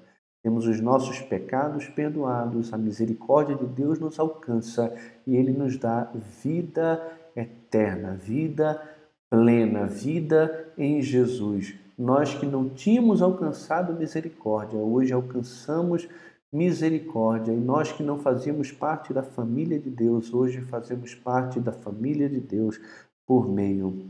Temos 0.43 0.67
os 0.67 0.80
nossos 0.80 1.22
pecados 1.22 1.88
perdoados, 1.88 2.74
a 2.74 2.78
misericórdia 2.78 3.56
de 3.56 3.65
Deus 3.65 4.00
nos 4.00 4.19
alcança 4.19 4.93
e 5.26 5.36
Ele 5.36 5.52
nos 5.52 5.78
dá 5.78 6.12
vida 6.43 7.02
eterna, 7.36 8.13
vida 8.13 8.82
plena, 9.30 9.86
vida 9.88 10.72
em 10.78 11.02
Jesus. 11.02 11.74
Nós 11.98 12.34
que 12.34 12.46
não 12.46 12.69
tínhamos 12.69 13.22
alcançado 13.22 13.93
misericórdia, 13.93 14.78
hoje 14.78 15.13
alcançamos 15.13 16.08
misericórdia. 16.52 17.52
E 17.52 17.58
nós 17.58 17.91
que 17.91 18.04
não 18.04 18.19
fazíamos 18.19 18.72
parte 18.72 19.13
da 19.13 19.24
família 19.24 19.80
de 19.80 19.89
Deus, 19.89 20.34
hoje 20.34 20.62
fazemos 20.62 21.15
parte 21.15 21.60
da 21.60 21.72
família 21.72 22.30
de 22.30 22.39
Deus 22.39 22.80
por 23.26 23.50
meio 23.50 24.06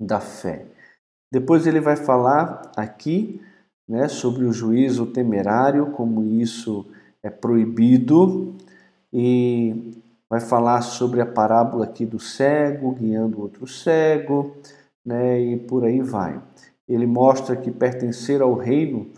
da 0.00 0.20
fé. 0.20 0.66
Depois 1.32 1.66
ele 1.66 1.80
vai 1.80 1.96
falar 1.96 2.72
aqui 2.76 3.40
né, 3.88 4.08
sobre 4.08 4.44
o 4.44 4.52
juízo 4.52 5.06
temerário, 5.06 5.92
como 5.92 6.24
isso 6.24 6.86
é 7.22 7.30
proibido, 7.30 8.54
e 9.12 9.94
vai 10.30 10.40
falar 10.40 10.82
sobre 10.82 11.20
a 11.20 11.26
parábola 11.26 11.84
aqui 11.84 12.04
do 12.04 12.18
cego 12.18 12.92
guiando 12.92 13.40
outro 13.40 13.66
cego, 13.66 14.54
né, 15.04 15.40
e 15.40 15.56
por 15.56 15.84
aí 15.84 16.00
vai. 16.00 16.40
Ele 16.86 17.06
mostra 17.06 17.56
que 17.56 17.70
pertencer 17.70 18.40
ao 18.40 18.54
reino 18.54 19.10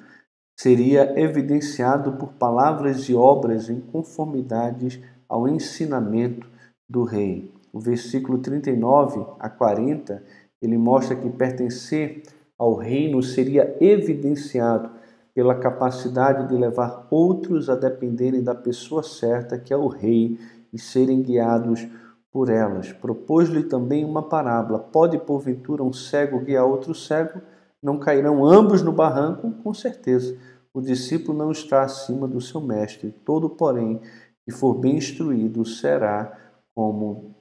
seria 0.59 1.19
evidenciado 1.19 2.13
por 2.13 2.33
palavras 2.35 3.09
e 3.09 3.15
obras 3.15 3.69
em 3.71 3.81
conformidades 3.81 5.01
ao 5.29 5.49
ensinamento 5.49 6.47
do 6.89 7.03
rei. 7.03 7.51
O 7.73 7.79
versículo 7.79 8.39
39 8.39 9.25
a 9.39 9.49
40, 9.49 10.23
ele 10.61 10.77
mostra 10.77 11.17
que 11.17 11.31
pertencer 11.31 12.23
ao 12.59 12.75
reino 12.75 13.23
seria 13.23 13.77
evidenciado 13.81 14.91
pela 15.35 15.55
capacidade 15.55 16.49
de 16.49 16.55
levar 16.55 17.07
outros 17.11 17.71
a 17.71 17.75
dependerem 17.75 18.43
da 18.43 18.55
pessoa 18.55 19.03
certa, 19.03 19.59
que 19.59 19.73
é 19.73 19.77
o 19.77 19.87
rei, 19.87 20.39
e 20.73 20.79
serem 20.79 21.23
guiados 21.23 21.87
por 22.33 22.49
elas. 22.49 22.93
Propôs-lhe 22.93 23.65
também 23.65 24.05
uma 24.05 24.23
parábola: 24.23 24.79
Pode 24.79 25.19
porventura 25.19 25.83
um 25.83 25.93
cego 25.93 26.41
guiar 26.41 26.65
outro 26.65 26.95
cego? 26.95 27.41
Não 27.83 27.99
cairão 27.99 28.45
ambos 28.45 28.83
no 28.83 28.93
barranco? 28.93 29.51
Com 29.63 29.73
certeza. 29.73 30.37
O 30.73 30.81
discípulo 30.81 31.37
não 31.37 31.51
está 31.51 31.83
acima 31.83 32.29
do 32.29 32.41
seu 32.41 32.61
mestre. 32.61 33.15
Todo, 33.25 33.51
porém, 33.51 34.01
que 34.45 34.53
for 34.53 34.75
bem 34.75 34.97
instruído 34.97 35.65
será 35.65 36.39
como 36.75 37.35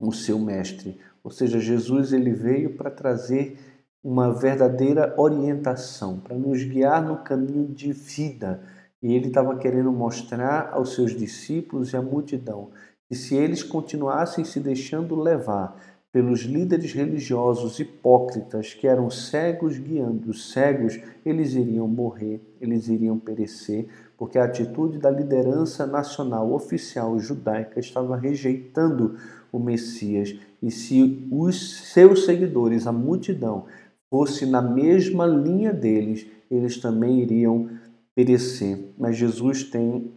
o 0.00 0.12
seu 0.12 0.38
mestre. 0.38 0.98
Ou 1.28 1.32
seja, 1.32 1.60
Jesus 1.60 2.14
ele 2.14 2.32
veio 2.32 2.70
para 2.70 2.90
trazer 2.90 3.58
uma 4.02 4.32
verdadeira 4.32 5.12
orientação, 5.18 6.18
para 6.20 6.34
nos 6.34 6.64
guiar 6.64 7.06
no 7.06 7.18
caminho 7.18 7.68
de 7.68 7.92
vida. 7.92 8.62
E 9.02 9.12
ele 9.12 9.28
estava 9.28 9.54
querendo 9.58 9.92
mostrar 9.92 10.70
aos 10.72 10.94
seus 10.94 11.14
discípulos 11.14 11.92
e 11.92 11.98
à 11.98 12.00
multidão 12.00 12.70
que 13.06 13.14
se 13.14 13.34
eles 13.36 13.62
continuassem 13.62 14.42
se 14.42 14.58
deixando 14.58 15.20
levar 15.20 15.76
pelos 16.10 16.40
líderes 16.40 16.94
religiosos 16.94 17.78
hipócritas 17.78 18.72
que 18.72 18.86
eram 18.86 19.10
cegos 19.10 19.76
guiando 19.76 20.30
os 20.30 20.50
cegos, 20.50 20.98
eles 21.26 21.52
iriam 21.52 21.86
morrer, 21.86 22.40
eles 22.58 22.88
iriam 22.88 23.18
perecer, 23.18 23.86
porque 24.16 24.38
a 24.38 24.44
atitude 24.44 24.96
da 24.96 25.10
liderança 25.10 25.86
nacional 25.86 26.54
oficial 26.54 27.18
judaica 27.18 27.78
estava 27.78 28.16
rejeitando 28.16 29.16
o 29.52 29.58
Messias. 29.58 30.34
E 30.62 30.70
se 30.70 31.26
os 31.30 31.92
seus 31.92 32.24
seguidores, 32.24 32.86
a 32.86 32.92
multidão, 32.92 33.66
fosse 34.10 34.46
na 34.46 34.62
mesma 34.62 35.26
linha 35.26 35.72
deles, 35.72 36.26
eles 36.50 36.78
também 36.78 37.20
iriam 37.20 37.68
perecer. 38.14 38.78
Mas 38.98 39.16
Jesus 39.16 39.64
tem 39.64 40.10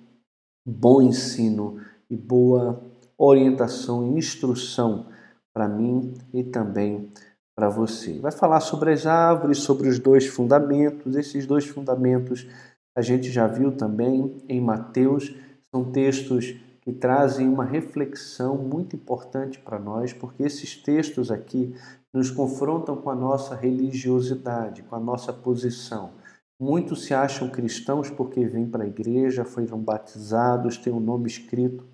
bom 0.65 1.01
ensino 1.01 1.79
e 2.09 2.15
boa 2.15 2.81
orientação 3.17 4.05
e 4.07 4.17
instrução 4.17 5.07
para 5.53 5.67
mim 5.67 6.13
e 6.33 6.43
também 6.43 7.09
para 7.55 7.69
você. 7.69 8.17
Vai 8.19 8.31
falar 8.31 8.61
sobre 8.61 8.91
as 8.91 9.05
árvores, 9.05 9.59
sobre 9.59 9.87
os 9.89 9.99
dois 9.99 10.25
fundamentos. 10.25 11.15
Esses 11.15 11.45
dois 11.45 11.65
fundamentos 11.65 12.47
a 12.95 13.01
gente 13.01 13.29
já 13.29 13.47
viu 13.47 13.71
também 13.71 14.37
em 14.49 14.59
Mateus, 14.59 15.33
são 15.73 15.91
textos 15.91 16.55
que 16.81 16.91
trazem 16.91 17.47
uma 17.47 17.63
reflexão 17.63 18.57
muito 18.57 18.95
importante 18.95 19.59
para 19.59 19.79
nós, 19.79 20.11
porque 20.11 20.43
esses 20.43 20.75
textos 20.75 21.31
aqui 21.31 21.75
nos 22.13 22.31
confrontam 22.31 22.97
com 22.97 23.09
a 23.09 23.15
nossa 23.15 23.55
religiosidade, 23.55 24.83
com 24.83 24.95
a 24.95 24.99
nossa 24.99 25.31
posição. 25.31 26.11
Muitos 26.59 27.05
se 27.05 27.13
acham 27.13 27.49
cristãos 27.49 28.09
porque 28.09 28.45
vêm 28.45 28.67
para 28.67 28.83
a 28.83 28.87
igreja, 28.87 29.45
foram 29.45 29.79
batizados, 29.79 30.77
têm 30.77 30.91
o 30.91 30.97
um 30.97 30.99
nome 30.99 31.27
escrito 31.27 31.85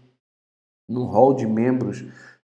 no 0.90 1.06
hall 1.06 1.34
de 1.34 1.46
membros 1.46 2.06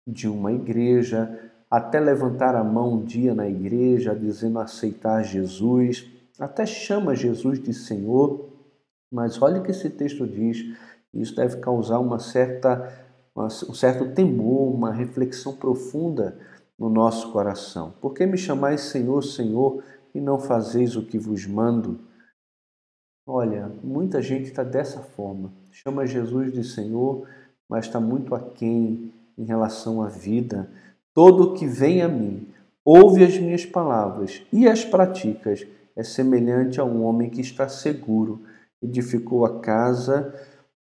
de 0.07 0.27
uma 0.27 0.51
igreja, 0.51 1.51
até 1.69 1.99
levantar 1.99 2.55
a 2.55 2.63
mão 2.63 2.93
um 2.93 3.03
dia 3.03 3.35
na 3.35 3.47
igreja 3.47 4.15
dizendo 4.15 4.59
aceitar 4.59 5.23
Jesus, 5.23 6.09
até 6.39 6.65
chama 6.65 7.15
Jesus 7.15 7.61
de 7.61 7.73
Senhor, 7.73 8.49
mas 9.11 9.41
olha 9.41 9.59
o 9.59 9.63
que 9.63 9.71
esse 9.71 9.89
texto 9.89 10.25
diz, 10.25 10.77
isso 11.13 11.35
deve 11.35 11.57
causar 11.57 11.99
uma 11.99 12.19
certa, 12.19 12.91
um 13.35 13.73
certo 13.73 14.13
temor, 14.13 14.73
uma 14.73 14.91
reflexão 14.91 15.55
profunda 15.55 16.37
no 16.77 16.89
nosso 16.89 17.31
coração. 17.31 17.93
Por 17.99 18.13
que 18.13 18.25
me 18.25 18.37
chamais 18.37 18.81
Senhor, 18.81 19.21
Senhor, 19.23 19.83
e 20.13 20.21
não 20.21 20.39
fazeis 20.39 20.95
o 20.95 21.05
que 21.05 21.17
vos 21.17 21.45
mando? 21.45 21.99
Olha, 23.27 23.71
muita 23.83 24.21
gente 24.21 24.45
está 24.45 24.63
dessa 24.63 25.01
forma. 25.01 25.53
Chama 25.71 26.07
Jesus 26.07 26.51
de 26.51 26.63
Senhor, 26.63 27.27
mas 27.69 27.85
está 27.85 27.99
muito 27.99 28.33
aquém 28.33 29.13
em 29.37 29.45
relação 29.45 30.01
à 30.01 30.07
vida. 30.07 30.69
Todo 31.13 31.53
que 31.53 31.67
vem 31.67 32.01
a 32.01 32.07
mim, 32.07 32.47
ouve 32.83 33.23
as 33.23 33.37
minhas 33.37 33.65
palavras 33.65 34.41
e 34.51 34.67
as 34.67 34.83
praticas, 34.83 35.65
é 35.95 36.03
semelhante 36.03 36.79
a 36.79 36.83
um 36.85 37.03
homem 37.03 37.29
que 37.29 37.41
está 37.41 37.67
seguro, 37.67 38.41
edificou 38.81 39.45
a 39.45 39.59
casa, 39.59 40.33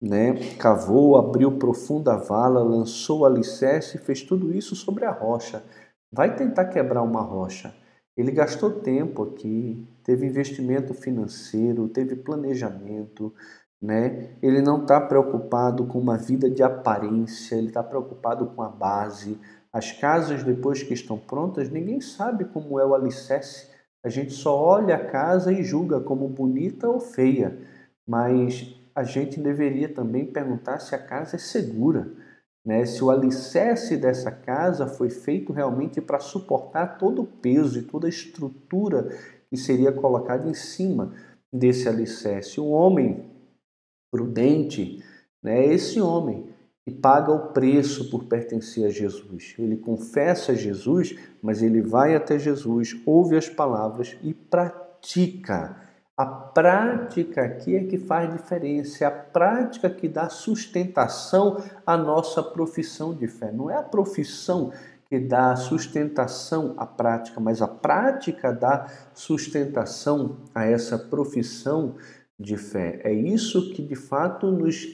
né, 0.02 0.34
cavou, 0.58 1.16
abriu 1.16 1.60
profunda 1.60 2.18
vala, 2.18 2.64
lançou 2.64 3.26
alicerce 3.26 4.00
fez 4.00 4.24
tudo 4.24 4.52
isso 4.52 4.76
sobre 4.76 5.06
a 5.06 5.12
rocha. 5.12 5.64
Vai 6.12 6.36
tentar 6.36 6.66
quebrar 6.66 7.04
uma 7.04 7.22
rocha. 7.22 7.74
Ele 8.18 8.32
gastou 8.32 8.72
tempo 8.72 9.24
aqui, 9.24 9.88
teve 10.04 10.26
investimento 10.26 10.94
financeiro, 10.94 11.88
teve 11.88 12.16
planejamento, 12.16 13.34
né? 13.82 14.36
Ele 14.42 14.62
não 14.62 14.82
está 14.82 15.00
preocupado 15.00 15.86
com 15.86 16.00
uma 16.00 16.18
vida 16.18 16.50
de 16.50 16.62
aparência, 16.62 17.56
ele 17.56 17.68
está 17.68 17.82
preocupado 17.82 18.48
com 18.48 18.62
a 18.62 18.70
base. 18.70 19.40
As 19.72 19.92
casas, 19.92 20.44
depois 20.44 20.84
que 20.84 20.94
estão 20.94 21.18
prontas, 21.18 21.70
ninguém 21.70 22.02
sabe 22.02 22.46
como 22.46 22.80
é 22.80 22.86
o 22.86 22.94
alicerce. 22.94 23.70
A 24.04 24.10
gente 24.10 24.34
só 24.34 24.56
olha 24.60 24.96
a 24.96 25.06
casa 25.06 25.54
e 25.54 25.64
julga 25.64 26.02
como 26.02 26.28
bonita 26.28 26.90
ou 26.90 27.00
feia, 27.00 27.58
mas 28.06 28.81
a 28.96 29.04
gente 29.04 29.40
deveria 29.40 29.90
também 29.90 30.26
perguntar 30.26 30.80
se 30.80 30.94
a 30.96 31.00
casa 31.00 31.36
é 31.36 31.40
segura 31.40 32.12
né? 32.66 32.86
Se 32.86 33.04
o 33.04 33.10
alicerce 33.10 33.98
dessa 33.98 34.32
casa 34.32 34.88
foi 34.88 35.10
feito 35.10 35.52
realmente 35.52 36.00
para 36.00 36.20
suportar 36.20 36.98
todo 36.98 37.24
o 37.24 37.28
peso 37.28 37.80
e 37.80 37.84
toda 37.84 38.08
a 38.08 38.10
estrutura 38.10 39.10
que 39.50 39.58
seria 39.58 39.92
colocada 39.92 40.48
em 40.48 40.54
cima 40.54 41.14
desse 41.52 41.90
alicerce. 41.90 42.60
O 42.60 42.70
homem 42.70 43.30
prudente 44.12 45.04
né, 45.44 45.66
é 45.66 45.74
esse 45.74 46.00
homem 46.00 46.50
que 46.86 46.92
paga 46.92 47.32
o 47.32 47.52
preço 47.52 48.10
por 48.10 48.26
pertencer 48.26 48.86
a 48.86 48.90
Jesus. 48.90 49.56
Ele 49.58 49.78
confessa 49.78 50.56
Jesus, 50.56 51.18
mas 51.42 51.62
ele 51.62 51.82
vai 51.82 52.16
até 52.16 52.40
Jesus, 52.40 53.00
ouve 53.06 53.36
as 53.36 53.50
palavras 53.50 54.18
e 54.24 54.34
pratica 54.34 55.91
a 56.18 56.26
prática 56.26 57.42
aqui 57.44 57.76
é 57.76 57.84
que 57.86 57.98
faz 57.98 58.32
diferença, 58.32 59.04
é 59.04 59.08
a 59.08 59.12
prática 59.12 59.90
que 59.90 60.08
dá 60.08 60.30
sustentação 60.30 61.64
à 61.86 61.98
nossa 61.98 62.44
profissão 62.44 63.14
de 63.14 63.28
fé. 63.28 63.52
Não 63.52 63.70
é 63.70 63.78
a 63.78 63.84
profissão 63.84 64.72
que 65.06 65.20
dá 65.20 65.56
sustentação 65.56 66.76
à 66.78 66.86
prática, 66.86 67.40
mas 67.40 67.62
a 67.62 67.68
prática 67.68 68.52
dá 68.52 68.88
sustentação 69.14 70.38
a 70.54 70.66
essa 70.66 70.98
profissão 70.98 71.96
de 72.40 72.58
fé. 72.58 73.02
É 73.04 73.14
isso 73.14 73.74
que 73.74 73.82
de 73.82 73.96
fato 73.96 74.52
nos, 74.52 74.88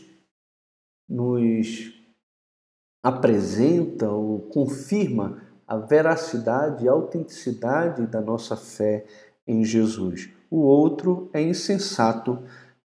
nos 1.09 1.93
apresenta 3.03 4.09
ou 4.09 4.41
confirma 4.49 5.41
a 5.67 5.77
veracidade 5.77 6.85
e 6.85 6.89
a 6.89 6.93
autenticidade 6.93 8.07
da 8.07 8.21
nossa 8.21 8.55
fé 8.55 9.05
em 9.45 9.63
Jesus 9.63 10.36
o 10.49 10.57
outro 10.57 11.29
é 11.33 11.41
insensato, 11.41 12.39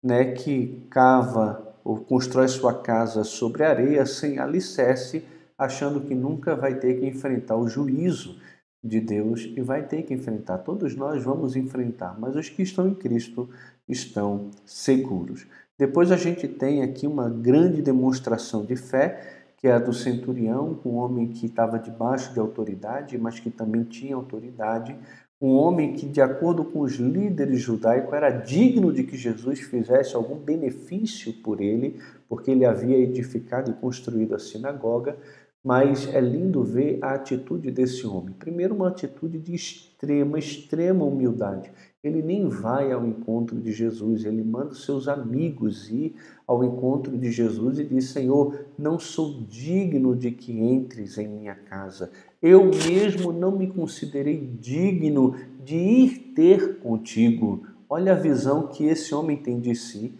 né, 0.01 0.31
que 0.31 0.85
cava 0.89 1.75
ou 1.83 1.97
constrói 1.97 2.47
sua 2.47 2.81
casa 2.81 3.23
sobre 3.23 3.63
areia 3.63 4.05
sem 4.05 4.39
alicerce, 4.39 5.25
achando 5.57 6.01
que 6.01 6.15
nunca 6.15 6.55
vai 6.55 6.75
ter 6.75 6.99
que 6.99 7.05
enfrentar 7.05 7.57
o 7.57 7.67
juízo 7.67 8.39
de 8.83 9.01
Deus 9.01 9.51
e 9.55 9.61
vai 9.61 9.83
ter 9.83 10.03
que 10.03 10.13
enfrentar. 10.13 10.59
Todos 10.59 10.95
nós 10.95 11.23
vamos 11.23 11.55
enfrentar, 11.55 12.17
mas 12.17 12.35
os 12.35 12.49
que 12.49 12.61
estão 12.61 12.87
em 12.87 12.93
Cristo 12.93 13.49
estão 13.87 14.51
seguros. 14.65 15.45
Depois 15.77 16.11
a 16.11 16.17
gente 16.17 16.47
tem 16.47 16.81
aqui 16.81 17.07
uma 17.07 17.29
grande 17.29 17.81
demonstração 17.81 18.65
de 18.65 18.75
fé, 18.75 19.43
que 19.57 19.67
é 19.67 19.73
a 19.73 19.79
do 19.79 19.91
centurião, 19.91 20.79
um 20.85 20.95
homem 20.95 21.27
que 21.27 21.45
estava 21.45 21.77
debaixo 21.77 22.33
de 22.33 22.39
autoridade, 22.39 23.17
mas 23.17 23.39
que 23.39 23.49
também 23.49 23.83
tinha 23.83 24.15
autoridade, 24.15 24.95
um 25.41 25.51
homem 25.55 25.93
que, 25.93 26.05
de 26.05 26.21
acordo 26.21 26.65
com 26.65 26.81
os 26.81 26.95
líderes 26.95 27.61
judaicos, 27.61 28.13
era 28.13 28.29
digno 28.29 28.91
de 28.91 29.03
que 29.03 29.15
Jesus 29.15 29.61
fizesse 29.61 30.15
algum 30.15 30.35
benefício 30.35 31.33
por 31.41 31.61
ele, 31.61 31.99
porque 32.27 32.51
ele 32.51 32.65
havia 32.65 32.97
edificado 32.97 33.71
e 33.71 33.73
construído 33.73 34.35
a 34.35 34.39
sinagoga. 34.39 35.17
Mas 35.63 36.07
é 36.13 36.21
lindo 36.21 36.63
ver 36.63 36.99
a 37.01 37.15
atitude 37.15 37.69
desse 37.69 38.07
homem. 38.07 38.33
Primeiro, 38.39 38.73
uma 38.73 38.87
atitude 38.87 39.37
de 39.37 39.53
extrema, 39.53 40.39
extrema 40.39 41.03
humildade. 41.03 41.69
Ele 42.01 42.21
nem 42.21 42.47
vai 42.47 42.93
ao 42.93 43.05
encontro 43.05 43.59
de 43.59 43.73
Jesus, 43.73 44.23
ele 44.23 44.41
manda 44.41 44.73
seus 44.73 45.09
amigos 45.09 45.89
ir 45.91 46.15
ao 46.47 46.63
encontro 46.63 47.17
de 47.17 47.29
Jesus 47.29 47.77
e 47.77 47.83
diz: 47.83 48.05
Senhor, 48.05 48.67
não 48.77 48.97
sou 48.97 49.43
digno 49.49 50.15
de 50.15 50.31
que 50.31 50.57
entres 50.57 51.17
em 51.17 51.27
minha 51.27 51.55
casa. 51.55 52.09
Eu 52.41 52.63
mesmo 52.65 53.33
não 53.33 53.51
me 53.51 53.67
considerei 53.67 54.39
digno 54.39 55.35
de 55.61 55.75
ir 55.75 56.31
ter 56.33 56.79
contigo. 56.79 57.67
Olha 57.89 58.13
a 58.13 58.15
visão 58.15 58.67
que 58.67 58.85
esse 58.85 59.13
homem 59.13 59.35
tem 59.35 59.59
de 59.59 59.75
si, 59.75 60.13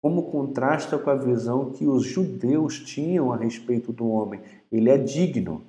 como 0.00 0.30
contrasta 0.30 0.96
com 0.98 1.10
a 1.10 1.14
visão 1.14 1.70
que 1.70 1.86
os 1.86 2.04
judeus 2.04 2.78
tinham 2.80 3.32
a 3.32 3.36
respeito 3.36 3.92
do 3.92 4.08
homem. 4.08 4.40
Ele 4.70 4.90
é 4.90 4.96
digno. 4.96 5.62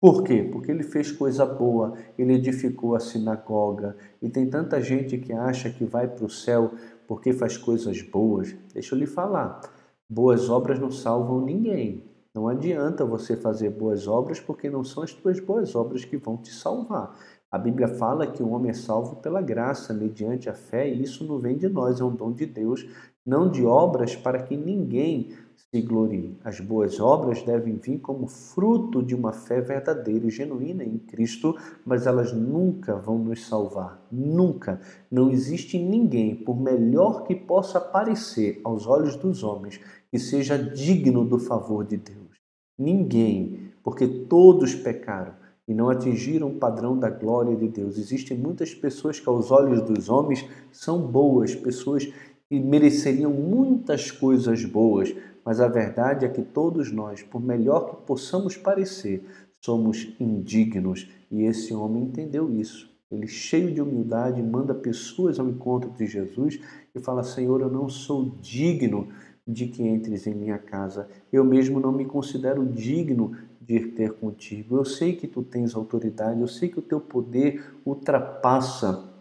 Por 0.00 0.22
quê? 0.22 0.48
Porque 0.52 0.70
ele 0.70 0.82
fez 0.82 1.10
coisa 1.10 1.46
boa, 1.46 1.94
ele 2.18 2.34
edificou 2.34 2.94
a 2.94 3.00
sinagoga. 3.00 3.96
E 4.20 4.28
tem 4.28 4.48
tanta 4.48 4.80
gente 4.80 5.16
que 5.18 5.32
acha 5.32 5.70
que 5.70 5.84
vai 5.84 6.06
para 6.06 6.24
o 6.24 6.30
céu 6.30 6.72
porque 7.06 7.32
faz 7.32 7.56
coisas 7.56 8.02
boas. 8.02 8.54
Deixa 8.74 8.94
eu 8.94 8.98
lhe 8.98 9.06
falar: 9.06 9.60
boas 10.08 10.50
obras 10.50 10.78
não 10.78 10.90
salvam 10.90 11.40
ninguém. 11.40 12.04
Não 12.34 12.48
adianta 12.48 13.04
você 13.04 13.34
fazer 13.34 13.70
boas 13.70 14.06
obras 14.06 14.38
porque 14.38 14.68
não 14.68 14.84
são 14.84 15.02
as 15.02 15.12
tuas 15.12 15.40
boas 15.40 15.74
obras 15.74 16.04
que 16.04 16.18
vão 16.18 16.36
te 16.36 16.52
salvar. 16.52 17.18
A 17.50 17.58
Bíblia 17.58 17.86
fala 17.86 18.26
que 18.26 18.42
o 18.42 18.50
homem 18.50 18.70
é 18.70 18.74
salvo 18.74 19.16
pela 19.16 19.40
graça, 19.40 19.94
mediante 19.94 20.50
a 20.50 20.54
fé, 20.54 20.88
e 20.88 21.02
isso 21.02 21.24
não 21.24 21.38
vem 21.38 21.56
de 21.56 21.68
nós, 21.68 22.00
é 22.00 22.04
um 22.04 22.14
dom 22.14 22.32
de 22.32 22.44
Deus, 22.44 22.84
não 23.24 23.48
de 23.48 23.64
obras 23.64 24.16
para 24.16 24.42
que 24.42 24.56
ninguém 24.56 25.30
se 25.54 25.80
glorie. 25.80 26.36
As 26.44 26.58
boas 26.58 26.98
obras 26.98 27.42
devem 27.42 27.76
vir 27.76 27.98
como 27.98 28.26
fruto 28.26 29.00
de 29.02 29.14
uma 29.14 29.32
fé 29.32 29.60
verdadeira 29.60 30.26
e 30.26 30.30
genuína 30.30 30.84
em 30.84 30.98
Cristo, 30.98 31.56
mas 31.84 32.06
elas 32.06 32.32
nunca 32.32 32.96
vão 32.96 33.18
nos 33.18 33.46
salvar. 33.46 34.04
Nunca. 34.10 34.80
Não 35.10 35.30
existe 35.30 35.78
ninguém, 35.78 36.34
por 36.34 36.60
melhor 36.60 37.22
que 37.24 37.34
possa 37.34 37.80
parecer 37.80 38.60
aos 38.64 38.86
olhos 38.86 39.16
dos 39.16 39.44
homens, 39.44 39.80
que 40.10 40.18
seja 40.18 40.58
digno 40.58 41.24
do 41.24 41.38
favor 41.38 41.84
de 41.84 41.96
Deus. 41.96 42.36
Ninguém, 42.78 43.72
porque 43.82 44.06
todos 44.06 44.74
pecaram 44.74 45.45
e 45.66 45.74
não 45.74 45.88
atingiram 45.88 46.48
o 46.48 46.54
padrão 46.54 46.98
da 46.98 47.10
glória 47.10 47.56
de 47.56 47.68
Deus. 47.68 47.98
Existem 47.98 48.36
muitas 48.36 48.74
pessoas 48.74 49.18
que, 49.18 49.28
aos 49.28 49.50
olhos 49.50 49.82
dos 49.82 50.08
homens, 50.08 50.48
são 50.70 51.00
boas, 51.00 51.54
pessoas 51.54 52.12
que 52.48 52.60
mereceriam 52.60 53.32
muitas 53.32 54.10
coisas 54.10 54.64
boas, 54.64 55.14
mas 55.44 55.60
a 55.60 55.68
verdade 55.68 56.24
é 56.24 56.28
que 56.28 56.42
todos 56.42 56.92
nós, 56.92 57.22
por 57.22 57.40
melhor 57.40 57.90
que 57.90 58.06
possamos 58.06 58.56
parecer, 58.56 59.24
somos 59.64 60.14
indignos. 60.20 61.08
E 61.30 61.42
esse 61.42 61.74
homem 61.74 62.04
entendeu 62.04 62.52
isso. 62.52 62.88
Ele, 63.10 63.26
cheio 63.26 63.72
de 63.72 63.80
humildade, 63.80 64.42
manda 64.42 64.74
pessoas 64.74 65.38
ao 65.38 65.48
encontro 65.48 65.90
de 65.90 66.06
Jesus 66.06 66.60
e 66.94 67.00
fala: 67.00 67.22
Senhor, 67.22 67.60
eu 67.60 67.70
não 67.70 67.88
sou 67.88 68.36
digno 68.40 69.08
de 69.46 69.66
que 69.66 69.82
entres 69.82 70.26
em 70.26 70.34
minha 70.34 70.58
casa. 70.58 71.08
Eu 71.32 71.44
mesmo 71.44 71.78
não 71.78 71.92
me 71.92 72.04
considero 72.04 72.66
digno 72.66 73.36
de 73.66 73.74
ir 73.74 73.94
ter 73.94 74.12
contigo. 74.12 74.76
Eu 74.76 74.84
sei 74.84 75.16
que 75.16 75.26
tu 75.26 75.42
tens 75.42 75.74
autoridade, 75.74 76.40
eu 76.40 76.46
sei 76.46 76.68
que 76.68 76.78
o 76.78 76.82
teu 76.82 77.00
poder 77.00 77.74
ultrapassa 77.84 79.12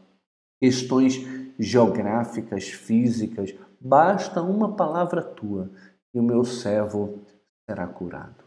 questões 0.61 1.19
geográficas, 1.57 2.65
físicas. 2.65 3.55
Basta 3.81 4.41
uma 4.41 4.75
palavra 4.75 5.23
tua 5.23 5.69
e 6.13 6.19
o 6.19 6.23
meu 6.23 6.45
servo 6.45 7.19
será 7.67 7.87
curado. 7.87 8.45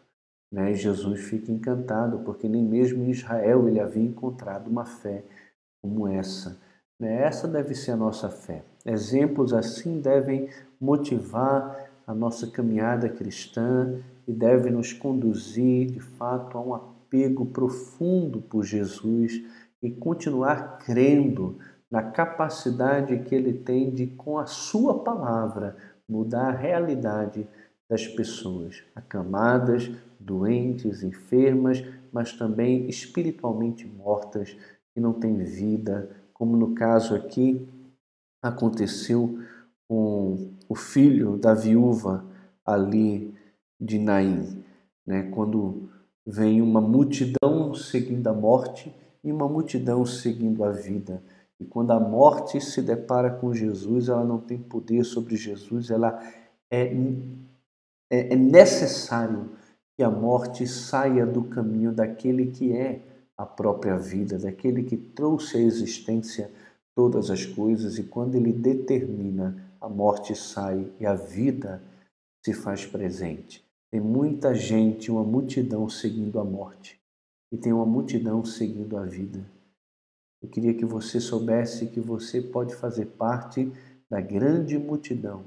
Né? 0.52 0.72
Jesus 0.72 1.20
fica 1.22 1.50
encantado 1.50 2.20
porque 2.20 2.48
nem 2.48 2.62
mesmo 2.62 3.02
em 3.04 3.10
Israel 3.10 3.68
ele 3.68 3.80
havia 3.80 4.02
encontrado 4.02 4.68
uma 4.68 4.84
fé 4.84 5.24
como 5.82 6.06
essa. 6.06 6.56
Né? 6.98 7.22
Essa 7.22 7.48
deve 7.48 7.74
ser 7.74 7.92
a 7.92 7.96
nossa 7.96 8.30
fé. 8.30 8.62
Exemplos 8.86 9.52
assim 9.52 10.00
devem 10.00 10.48
motivar 10.80 11.90
a 12.06 12.14
nossa 12.14 12.46
caminhada 12.46 13.08
cristã 13.08 14.00
e 14.28 14.32
devem 14.32 14.70
nos 14.70 14.92
conduzir, 14.92 15.90
de 15.90 16.00
fato, 16.00 16.58
a 16.58 16.60
um 16.60 16.74
apego 16.74 17.46
profundo 17.46 18.42
por 18.42 18.62
Jesus 18.62 19.42
e 19.82 19.90
continuar 19.90 20.78
crendo 20.84 21.58
na 21.90 22.02
capacidade 22.02 23.18
que 23.20 23.34
ele 23.34 23.54
tem 23.54 23.90
de, 23.90 24.06
com 24.06 24.36
a 24.36 24.44
sua 24.44 25.02
palavra, 25.02 25.74
mudar 26.06 26.48
a 26.48 26.56
realidade 26.56 27.48
das 27.88 28.06
pessoas, 28.06 28.84
acamadas, 28.94 29.90
doentes, 30.20 31.02
enfermas, 31.02 31.82
mas 32.12 32.34
também 32.34 32.86
espiritualmente 32.86 33.86
mortas, 33.86 34.54
que 34.94 35.00
não 35.00 35.14
têm 35.14 35.42
vida, 35.42 36.10
como 36.34 36.54
no 36.54 36.74
caso 36.74 37.14
aqui 37.14 37.66
aconteceu 38.42 39.38
com 39.88 40.50
o 40.68 40.74
filho 40.74 41.38
da 41.38 41.54
viúva 41.54 42.26
ali 42.64 43.27
de 43.80 43.98
Naim, 43.98 44.64
né? 45.06 45.30
quando 45.34 45.88
vem 46.26 46.60
uma 46.60 46.80
multidão 46.80 47.74
seguindo 47.74 48.26
a 48.26 48.34
morte 48.34 48.94
e 49.24 49.32
uma 49.32 49.48
multidão 49.48 50.04
seguindo 50.04 50.64
a 50.64 50.70
vida. 50.70 51.22
E 51.60 51.64
quando 51.64 51.90
a 51.90 51.98
morte 51.98 52.60
se 52.60 52.80
depara 52.82 53.30
com 53.30 53.52
Jesus, 53.52 54.08
ela 54.08 54.24
não 54.24 54.38
tem 54.38 54.58
poder 54.58 55.04
sobre 55.04 55.36
Jesus, 55.36 55.90
ela 55.90 56.22
é, 56.70 56.92
é, 58.10 58.32
é 58.32 58.36
necessário 58.36 59.50
que 59.96 60.02
a 60.02 60.10
morte 60.10 60.66
saia 60.66 61.26
do 61.26 61.44
caminho 61.44 61.92
daquele 61.92 62.46
que 62.52 62.72
é 62.72 63.02
a 63.36 63.44
própria 63.44 63.96
vida, 63.96 64.38
daquele 64.38 64.82
que 64.82 64.96
trouxe 64.96 65.56
à 65.56 65.60
existência 65.60 66.50
todas 66.94 67.30
as 67.30 67.44
coisas, 67.44 67.98
e 67.98 68.04
quando 68.04 68.34
ele 68.34 68.52
determina, 68.52 69.64
a 69.80 69.88
morte 69.88 70.34
sai 70.34 70.92
e 70.98 71.06
a 71.06 71.14
vida 71.14 71.82
se 72.44 72.52
faz 72.52 72.84
presente. 72.84 73.67
Tem 73.90 74.00
muita 74.00 74.54
gente, 74.54 75.10
uma 75.10 75.24
multidão 75.24 75.88
seguindo 75.88 76.38
a 76.38 76.44
morte, 76.44 77.00
e 77.50 77.56
tem 77.56 77.72
uma 77.72 77.86
multidão 77.86 78.44
seguindo 78.44 78.96
a 78.96 79.04
vida. 79.04 79.44
Eu 80.42 80.48
queria 80.48 80.74
que 80.74 80.84
você 80.84 81.20
soubesse 81.20 81.86
que 81.86 82.00
você 82.00 82.40
pode 82.40 82.74
fazer 82.74 83.06
parte 83.06 83.72
da 84.08 84.20
grande 84.20 84.78
multidão 84.78 85.44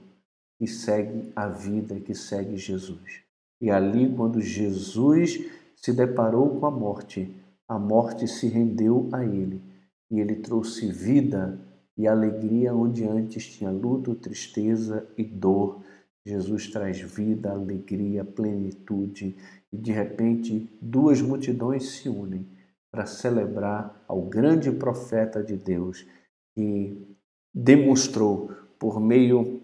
que 0.58 0.67
segue 0.67 1.32
a 1.36 1.47
vida, 1.47 1.99
que 1.99 2.13
segue 2.13 2.58
Jesus. 2.58 3.21
E 3.60 3.71
ali, 3.71 4.13
quando 4.15 4.41
Jesus 4.41 5.39
se 5.75 5.93
deparou 5.93 6.60
com 6.60 6.65
a 6.65 6.71
morte, 6.71 7.36
a 7.67 7.80
morte 7.80 8.27
se 8.27 8.47
rendeu 8.47 9.10
a 9.12 9.23
ele 9.23 9.62
e 10.10 10.19
ele 10.19 10.36
trouxe 10.36 10.91
vida 10.91 11.58
e 11.97 12.08
alegria 12.08 12.75
onde 12.75 13.04
antes 13.06 13.45
tinha 13.45 13.71
luto, 13.71 14.13
tristeza 14.13 15.08
e 15.17 15.23
dor. 15.23 15.82
Jesus 16.26 16.68
traz 16.70 17.00
vida, 17.02 17.52
alegria, 17.52 18.24
plenitude 18.24 19.36
e 19.72 19.78
de 19.78 19.92
repente 19.92 20.70
duas 20.82 21.22
multidões 21.22 21.90
se 21.90 22.10
unem 22.10 22.48
para 22.92 23.06
celebrar 23.06 24.04
ao 24.08 24.22
grande 24.24 24.72
profeta 24.72 25.42
de 25.44 25.56
Deus 25.56 26.06
que 26.54 27.18
demonstrou 27.54 28.52
por 28.78 29.00
meio 29.00 29.62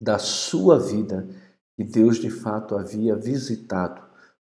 da 0.00 0.18
sua 0.18 0.78
vida 0.78 1.28
que 1.76 1.84
Deus 1.84 2.18
de 2.18 2.30
fato 2.30 2.76
havia 2.76 3.16
visitado 3.16 4.02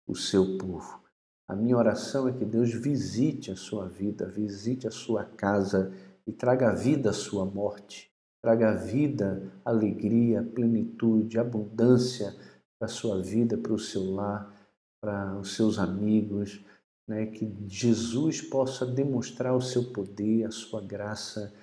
o 0.07 0.15
seu 0.15 0.57
povo. 0.57 0.99
A 1.47 1.55
minha 1.55 1.77
oração 1.77 2.27
é 2.27 2.33
que 2.33 2.45
Deus 2.45 2.73
visite 2.73 3.51
a 3.51 3.55
sua 3.55 3.87
vida, 3.87 4.27
visite 4.27 4.87
a 4.87 4.91
sua 4.91 5.25
casa 5.25 5.91
e 6.25 6.31
traga 6.31 6.73
vida 6.73 7.09
à 7.09 7.13
sua 7.13 7.45
morte, 7.45 8.08
traga 8.41 8.73
vida, 8.73 9.51
alegria, 9.65 10.43
plenitude, 10.43 11.37
abundância 11.37 12.35
para 12.77 12.85
a 12.85 12.89
sua 12.89 13.21
vida, 13.21 13.57
para 13.57 13.73
o 13.73 13.79
seu 13.79 14.11
lar, 14.11 14.53
para 15.01 15.37
os 15.37 15.55
seus 15.55 15.77
amigos, 15.77 16.63
né? 17.07 17.25
que 17.25 17.53
Jesus 17.67 18.41
possa 18.41 18.85
demonstrar 18.85 19.55
o 19.55 19.61
seu 19.61 19.91
poder, 19.91 20.45
a 20.45 20.51
sua 20.51 20.81
graça 20.81 21.53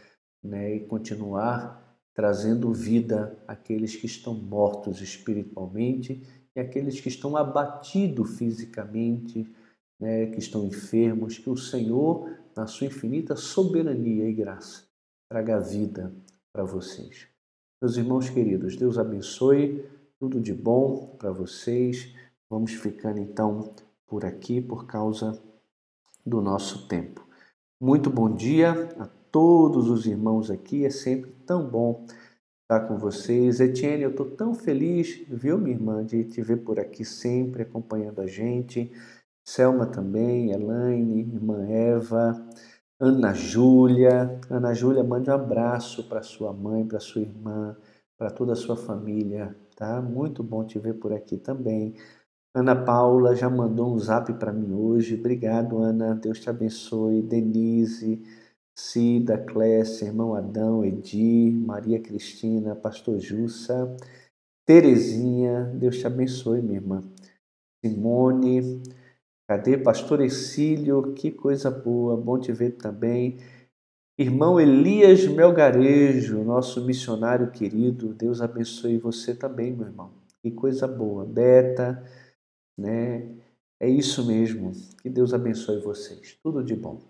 né? 0.43 0.77
e 0.77 0.81
continuar 0.87 1.83
trazendo 2.15 2.73
vida 2.73 3.39
àqueles 3.47 3.95
que 3.95 4.07
estão 4.07 4.35
mortos 4.35 5.03
espiritualmente 5.03 6.23
e 6.55 6.61
àqueles 6.61 6.99
que 6.99 7.09
estão 7.09 7.37
abatidos 7.37 8.39
fisicamente, 8.39 9.47
né, 10.01 10.27
que 10.29 10.39
estão 10.39 10.65
enfermos, 10.65 11.39
que 11.39 11.51
o 11.51 11.57
Senhor, 11.59 12.35
na 12.57 12.67
sua 12.67 12.87
infinita 12.87 13.37
soberania 13.37 14.27
e 14.27 14.33
graça, 14.33 14.85
traga 15.29 15.61
vida 15.61 16.11
para 16.57 16.64
vocês. 16.64 17.29
Meus 17.83 17.99
irmãos 17.99 18.31
queridos, 18.31 18.77
Deus 18.77 18.97
abençoe, 18.97 19.85
tudo 20.19 20.40
de 20.40 20.55
bom 20.55 21.14
para 21.19 21.31
vocês. 21.31 22.14
Vamos 22.49 22.73
ficando 22.73 23.19
então 23.19 23.75
por 24.07 24.25
aqui 24.25 24.62
por 24.62 24.87
causa 24.87 25.38
do 26.25 26.40
nosso 26.40 26.88
tempo. 26.88 27.23
Muito 27.79 28.09
bom 28.09 28.35
dia 28.35 28.88
a 28.99 29.05
todos 29.31 29.90
os 29.90 30.07
irmãos 30.07 30.51
aqui. 30.51 30.87
É 30.87 30.88
sempre 30.88 31.31
tão 31.45 31.69
bom 31.69 32.07
estar 32.62 32.88
com 32.88 32.97
vocês. 32.97 33.61
Etienne, 33.61 34.05
eu 34.05 34.11
estou 34.11 34.31
tão 34.31 34.55
feliz, 34.55 35.27
viu, 35.29 35.59
minha 35.59 35.77
irmã, 35.77 36.03
de 36.03 36.25
te 36.25 36.40
ver 36.40 36.64
por 36.64 36.81
aqui 36.81 37.05
sempre 37.05 37.64
acompanhando 37.64 38.23
a 38.23 38.27
gente. 38.27 38.90
Selma 39.45 39.85
também, 39.85 40.53
Elaine, 40.53 41.21
irmã 41.21 41.66
Eva, 41.69 42.49
Ana 43.00 43.35
Júlia. 43.35 44.40
Ana 44.50 44.72
Júlia, 44.72 45.04
mande 45.04 45.30
um 45.30 45.35
abraço 45.35 46.04
para 46.09 46.22
sua 46.22 46.52
mãe, 46.52 46.87
para 46.87 46.98
sua 46.98 47.22
irmã, 47.22 47.76
para 48.16 48.30
toda 48.30 48.54
a 48.54 48.56
sua 48.56 48.76
família, 48.76 49.54
tá? 49.76 50.00
Muito 50.00 50.42
bom 50.42 50.64
te 50.64 50.78
ver 50.78 50.94
por 50.94 51.12
aqui 51.12 51.37
também. 51.37 51.94
Ana 52.54 52.74
Paula 52.74 53.37
já 53.37 53.50
mandou 53.50 53.94
um 53.94 53.98
zap 53.98 54.32
para 54.35 54.50
mim 54.50 54.72
hoje. 54.72 55.14
Obrigado, 55.14 55.78
Ana. 55.78 56.14
Deus 56.14 56.40
te 56.40 56.48
abençoe. 56.48 57.20
Denise, 57.20 58.22
Cida, 58.74 59.37
Clécia, 59.37 60.06
irmão 60.06 60.35
Adão, 60.35 60.82
Edir, 60.82 61.52
Maria 61.52 62.00
Cristina, 62.00 62.74
Pastor 62.74 63.18
Jussa, 63.18 63.94
Terezinha, 64.66 65.64
Deus 65.74 65.98
te 65.98 66.06
abençoe, 66.06 66.62
minha 66.62 66.78
irmã. 66.78 67.02
Simone, 67.85 68.82
cadê 69.48 69.76
Pastor 69.76 70.20
Exílio? 70.20 71.12
Que 71.14 71.30
coisa 71.30 71.70
boa, 71.70 72.16
bom 72.16 72.38
te 72.38 72.52
ver 72.52 72.72
também. 72.72 73.38
Irmão 74.18 74.59
Elias 74.59 75.26
Melgarejo, 75.26 76.42
nosso 76.42 76.85
missionário 76.87 77.50
querido, 77.50 78.14
Deus 78.14 78.40
abençoe 78.40 78.96
você 78.96 79.35
também, 79.35 79.72
meu 79.72 79.87
irmão. 79.87 80.11
Que 80.42 80.50
coisa 80.50 80.88
boa. 80.88 81.24
Beta, 81.24 82.02
né? 82.78 83.28
É 83.78 83.88
isso 83.88 84.26
mesmo. 84.26 84.72
Que 85.02 85.11
Deus 85.11 85.35
abençoe 85.35 85.80
vocês. 85.80 86.38
Tudo 86.42 86.64
de 86.64 86.74
bom. 86.74 87.02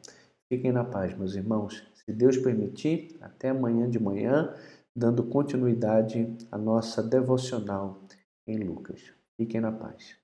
Fiquem 0.48 0.72
na 0.72 0.84
paz, 0.84 1.16
meus 1.16 1.34
irmãos. 1.34 1.84
Se 1.94 2.12
Deus 2.12 2.36
permitir, 2.36 3.16
até 3.20 3.50
amanhã 3.50 3.88
de 3.88 4.00
manhã, 4.00 4.54
dando 4.96 5.22
continuidade 5.22 6.36
à 6.50 6.58
nossa 6.58 7.02
devocional 7.02 8.00
em 8.46 8.58
Lucas. 8.58 9.12
Fiquem 9.36 9.60
na 9.60 9.70
paz. 9.70 10.16